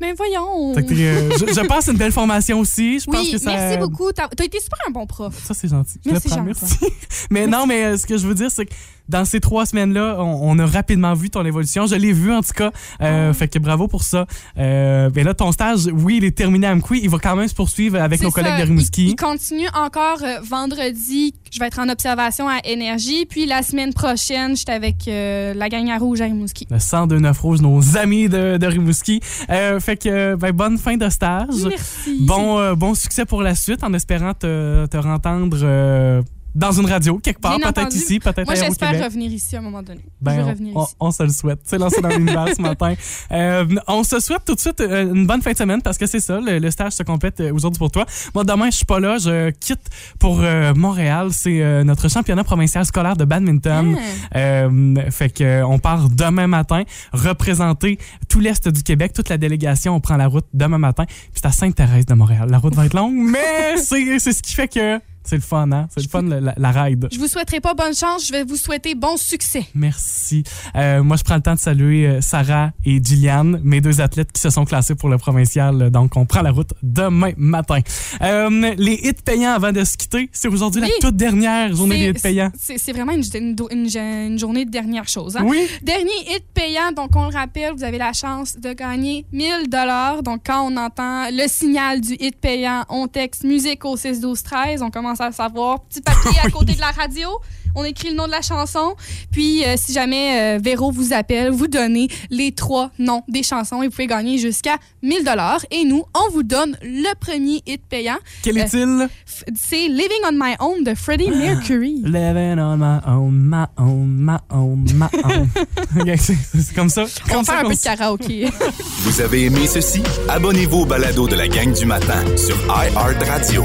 Mais 0.00 0.14
voyons. 0.14 0.74
Que 0.74 0.80
euh, 0.80 1.30
je, 1.38 1.52
je 1.52 1.66
pense 1.66 1.88
une 1.88 1.98
belle 1.98 2.12
formation 2.12 2.60
aussi. 2.60 3.00
Je 3.00 3.04
pense 3.04 3.16
Oui, 3.20 3.32
que 3.32 3.36
ça... 3.38 3.50
merci 3.50 3.76
beaucoup. 3.76 4.10
T'as 4.12 4.28
as 4.38 4.44
été 4.44 4.58
super 4.58 4.78
un 4.88 4.90
bon 4.90 5.04
prof. 5.06 5.34
Ça, 5.44 5.52
c'est 5.52 5.68
gentil. 5.68 6.00
Je 6.06 6.10
Merci, 6.12 6.28
le 6.28 6.34
prends, 6.36 6.46
Jean-François. 6.46 6.78
merci. 6.80 7.26
mais 7.30 7.46
non, 7.46 7.66
mais 7.66 7.84
euh, 7.84 7.96
ce 7.98 8.06
que 8.06 8.16
je 8.16 8.26
veux 8.26 8.34
dire, 8.34 8.50
c'est 8.50 8.64
que 8.64 8.72
dans 9.10 9.24
ces 9.24 9.40
trois 9.40 9.66
semaines-là, 9.66 10.16
on, 10.20 10.50
on 10.50 10.58
a 10.58 10.66
rapidement 10.66 11.14
vu 11.14 11.28
ton 11.30 11.44
évolution. 11.44 11.86
Je 11.86 11.96
l'ai 11.96 12.12
vu, 12.12 12.32
en 12.32 12.42
tout 12.42 12.52
cas. 12.54 12.70
Euh, 13.02 13.32
Fait 13.34 13.48
que 13.48 13.58
bravo 13.58 13.88
pour 13.88 14.02
ça. 14.02 14.26
Euh, 14.58 15.10
ben 15.10 15.24
là, 15.24 15.34
ton 15.34 15.52
stage, 15.52 15.88
oui, 15.92 16.18
il 16.18 16.24
est 16.24 16.36
terminé 16.36 16.66
à 16.66 16.74
Mkoui. 16.74 17.00
Il 17.02 17.10
va 17.10 17.18
quand 17.18 17.36
même 17.36 17.48
se 17.48 17.54
poursuivre 17.54 18.00
avec 18.00 18.22
nos 18.22 18.30
collègues 18.30 18.52
ça. 18.52 18.60
de 18.60 18.66
Rimouski. 18.66 19.04
Il, 19.04 19.08
il 19.10 19.16
continue 19.16 19.68
encore 19.74 20.22
euh, 20.22 20.40
vendredi. 20.42 21.34
Je 21.52 21.58
vais 21.58 21.66
être 21.66 21.80
en 21.80 21.88
observation 21.88 22.48
à 22.48 22.58
Énergie. 22.64 23.26
Puis 23.26 23.46
la 23.46 23.62
semaine 23.62 23.92
prochaine, 23.92 24.56
j'étais 24.56 24.72
avec 24.72 25.08
euh, 25.08 25.52
la 25.54 25.68
gang 25.68 25.88
à 25.90 25.98
rouge 25.98 26.20
à 26.20 26.24
Rimouski. 26.24 26.66
Le 26.70 26.78
109 26.78 27.38
Rouge, 27.40 27.60
nos 27.60 27.96
amis 27.98 28.28
de, 28.28 28.56
de 28.56 28.66
Rimouski. 28.66 29.20
Euh, 29.50 29.80
fait 29.80 29.96
que, 29.96 30.36
ben, 30.36 30.52
bonne 30.52 30.78
fin 30.78 30.96
de 30.96 31.08
stage. 31.08 31.48
Merci. 31.68 32.18
Bon, 32.20 32.74
bon 32.74 32.94
succès 32.94 33.24
pour 33.24 33.42
la 33.42 33.54
suite 33.54 33.82
en 33.82 33.92
espérant 33.92 34.34
te, 34.34 34.86
te 34.86 34.96
rentendre 34.96 36.22
dans 36.54 36.72
une 36.72 36.86
radio, 36.86 37.18
quelque 37.18 37.40
part, 37.40 37.58
peut-être 37.58 37.94
ici, 37.94 38.18
peut-être 38.18 38.44
Moi, 38.46 38.54
j'espère 38.54 39.04
revenir 39.04 39.30
ici 39.30 39.56
à 39.56 39.60
un 39.60 39.62
moment 39.62 39.82
donné. 39.82 40.00
Ben, 40.20 40.34
je 40.36 40.40
on- 40.40 40.48
revenir 40.48 40.76
on, 40.76 40.84
ici. 40.84 40.94
on 41.00 41.10
se 41.12 41.22
le 41.22 41.28
souhaite. 41.30 41.60
C'est 41.64 41.78
lancé 41.78 42.00
dans 42.00 42.08
l'univers 42.08 42.46
ce 42.54 42.60
matin. 42.62 42.94
Euh, 43.32 43.64
on 43.86 44.02
se 44.02 44.18
souhaite 44.18 44.44
tout 44.44 44.54
de 44.54 44.60
suite 44.60 44.80
euh, 44.80 45.12
une 45.14 45.26
bonne 45.26 45.40
fin 45.42 45.52
de 45.52 45.56
semaine 45.56 45.82
parce 45.82 45.96
que 45.98 46.06
c'est 46.06 46.18
ça, 46.20 46.40
le, 46.40 46.58
le 46.58 46.70
stage 46.70 46.92
se 46.92 47.02
complète 47.02 47.40
euh, 47.40 47.52
aujourd'hui 47.52 47.78
pour 47.78 47.90
toi. 47.90 48.04
Moi, 48.34 48.44
demain, 48.44 48.70
je 48.70 48.76
suis 48.76 48.84
pas 48.84 48.98
là. 48.98 49.18
Je 49.18 49.50
quitte 49.50 49.82
pour 50.18 50.40
euh, 50.40 50.74
Montréal. 50.74 51.28
C'est 51.32 51.62
euh, 51.62 51.84
notre 51.84 52.08
championnat 52.10 52.42
provincial 52.44 52.84
scolaire 52.84 53.16
de 53.16 53.24
badminton. 53.24 53.96
Ah. 54.34 54.68
Fait 55.10 55.30
que 55.30 55.62
on 55.62 55.78
part 55.78 56.08
demain 56.10 56.46
matin 56.46 56.82
représenter 57.12 57.98
tout 58.28 58.40
l'est 58.40 58.68
du 58.68 58.82
Québec, 58.82 59.12
toute 59.12 59.28
la 59.28 59.38
délégation. 59.38 59.94
On 59.94 60.00
prend 60.00 60.16
la 60.16 60.26
route 60.26 60.46
demain 60.52 60.78
matin. 60.78 61.04
Puis 61.06 61.16
c'est 61.34 61.46
à 61.46 61.52
Sainte-Thérèse 61.52 62.06
de 62.06 62.14
Montréal. 62.14 62.48
La 62.50 62.58
route 62.58 62.74
va 62.74 62.86
être 62.86 62.94
longue, 62.94 63.14
mais 63.30 63.76
c'est 63.76 64.18
ce 64.32 64.42
qui 64.42 64.54
fait 64.54 64.68
que 64.68 65.00
c'est 65.24 65.36
le 65.36 65.42
fun, 65.42 65.70
hein? 65.72 65.86
C'est 65.94 66.02
le 66.02 66.08
fun, 66.08 66.22
la, 66.22 66.54
la 66.56 66.70
ride. 66.70 67.08
Je 67.12 67.18
vous 67.18 67.28
souhaiterai 67.28 67.60
pas 67.60 67.74
bonne 67.74 67.94
chance, 67.94 68.26
je 68.26 68.32
vais 68.32 68.44
vous 68.44 68.56
souhaiter 68.56 68.94
bon 68.94 69.16
succès. 69.16 69.66
Merci. 69.74 70.44
Euh, 70.76 71.02
moi, 71.02 71.16
je 71.16 71.24
prends 71.24 71.36
le 71.36 71.42
temps 71.42 71.54
de 71.54 71.58
saluer 71.60 72.06
euh, 72.06 72.20
Sarah 72.20 72.70
et 72.84 73.02
Gilliane, 73.02 73.60
mes 73.64 73.80
deux 73.80 74.00
athlètes 74.00 74.32
qui 74.32 74.40
se 74.40 74.50
sont 74.50 74.64
classés 74.64 74.94
pour 74.94 75.08
le 75.08 75.18
provincial. 75.18 75.90
Donc, 75.90 76.16
on 76.16 76.26
prend 76.26 76.42
la 76.42 76.50
route 76.50 76.70
demain 76.82 77.32
matin. 77.36 77.80
Euh, 78.22 78.74
les 78.76 78.94
hits 78.94 79.12
payants 79.24 79.52
avant 79.52 79.72
de 79.72 79.84
se 79.84 79.96
quitter, 79.96 80.28
c'est 80.32 80.48
aujourd'hui 80.48 80.82
Oui. 80.82 80.90
la 81.00 81.08
toute 81.08 81.16
dernière 81.16 81.74
journée 81.74 81.98
des 82.12 82.18
hits 82.18 82.22
payants. 82.22 82.50
C'est 82.58 82.78
c'est 82.78 82.92
vraiment 82.92 83.12
une, 83.12 83.22
une- 83.34 83.56
une- 83.70 83.88
une 84.30 84.38
journée 84.38 84.64
de 84.64 84.70
dernière 84.70 85.06
chose. 85.08 85.36
hein? 85.36 85.42
Oui. 85.44 85.66
Dernier 85.82 86.10
hit 86.28 86.44
payant, 86.54 86.92
donc 86.96 87.14
on 87.14 87.28
le 87.28 87.34
rappelle, 87.34 87.72
vous 87.76 87.84
avez 87.84 87.98
la 87.98 88.12
chance 88.12 88.56
de 88.58 88.72
gagner 88.72 89.24
1000 89.32 89.68
dollars. 89.68 90.22
Donc 90.22 90.42
quand 90.46 90.62
on 90.70 90.76
entend 90.76 91.26
le 91.30 91.46
signal 91.48 92.00
du 92.00 92.14
hit 92.14 92.36
payant, 92.40 92.84
on 92.88 93.06
texte 93.06 93.44
musique 93.44 93.84
au 93.84 93.96
6 93.96 94.20
12 94.20 94.42
13, 94.42 94.82
on 94.82 94.90
commence 94.90 95.19
à 95.20 95.32
savoir. 95.32 95.80
Petit 95.84 96.00
papier 96.00 96.38
à 96.44 96.50
côté 96.50 96.74
de 96.74 96.80
la 96.80 96.90
radio, 96.90 97.28
on 97.74 97.84
écrit 97.84 98.10
le 98.10 98.16
nom 98.16 98.26
de 98.26 98.30
la 98.32 98.42
chanson. 98.42 98.94
Puis 99.30 99.64
euh, 99.64 99.74
si 99.76 99.92
jamais 99.92 100.56
euh, 100.56 100.58
Véro 100.62 100.90
vous 100.90 101.12
appelle, 101.12 101.50
vous 101.50 101.68
donnez 101.68 102.08
les 102.30 102.52
trois 102.52 102.90
noms 102.98 103.22
des 103.28 103.42
chansons 103.42 103.82
et 103.82 103.86
vous 103.86 103.90
pouvez 103.92 104.06
gagner 104.06 104.38
jusqu'à 104.38 104.76
1000 105.02 105.24
dollars. 105.24 105.60
Et 105.70 105.84
nous, 105.84 106.04
on 106.14 106.30
vous 106.32 106.42
donne 106.42 106.76
le 106.82 107.14
premier 107.18 107.62
hit 107.66 107.82
payant. 107.88 108.18
Quel 108.42 108.58
Euh, 108.58 108.62
est-il? 108.64 109.08
C'est 109.54 109.88
Living 109.88 110.20
on 110.28 110.32
My 110.32 110.54
Own 110.60 110.82
de 110.84 110.94
Freddie 110.94 111.30
Mercury. 111.30 112.00
Living 112.04 112.58
on 112.58 112.76
my 112.78 112.98
own, 113.06 113.32
my 113.32 113.66
own, 113.78 114.06
my 114.18 114.36
own, 114.50 114.84
my 114.94 115.06
own. 115.24 115.48
Ok, 116.00 116.08
c'est 116.18 116.74
comme 116.74 116.88
ça? 116.88 117.04
On 117.26 117.28
Comme 117.32 117.44
va 117.44 117.44
ça 117.44 117.52
faire 117.52 117.64
un 117.66 117.68
peu 117.68 117.74
de 117.74 117.80
karaoké. 117.80 118.48
Vous 119.00 119.20
avez 119.20 119.44
aimé 119.44 119.66
ceci? 119.66 120.02
Abonnez-vous 120.28 120.78
au 120.80 120.86
balado 120.86 121.26
de 121.28 121.34
la 121.36 121.48
gang 121.48 121.72
du 121.72 121.84
matin 121.86 122.24
sur 122.36 122.56
iHeartRadio. 122.66 123.64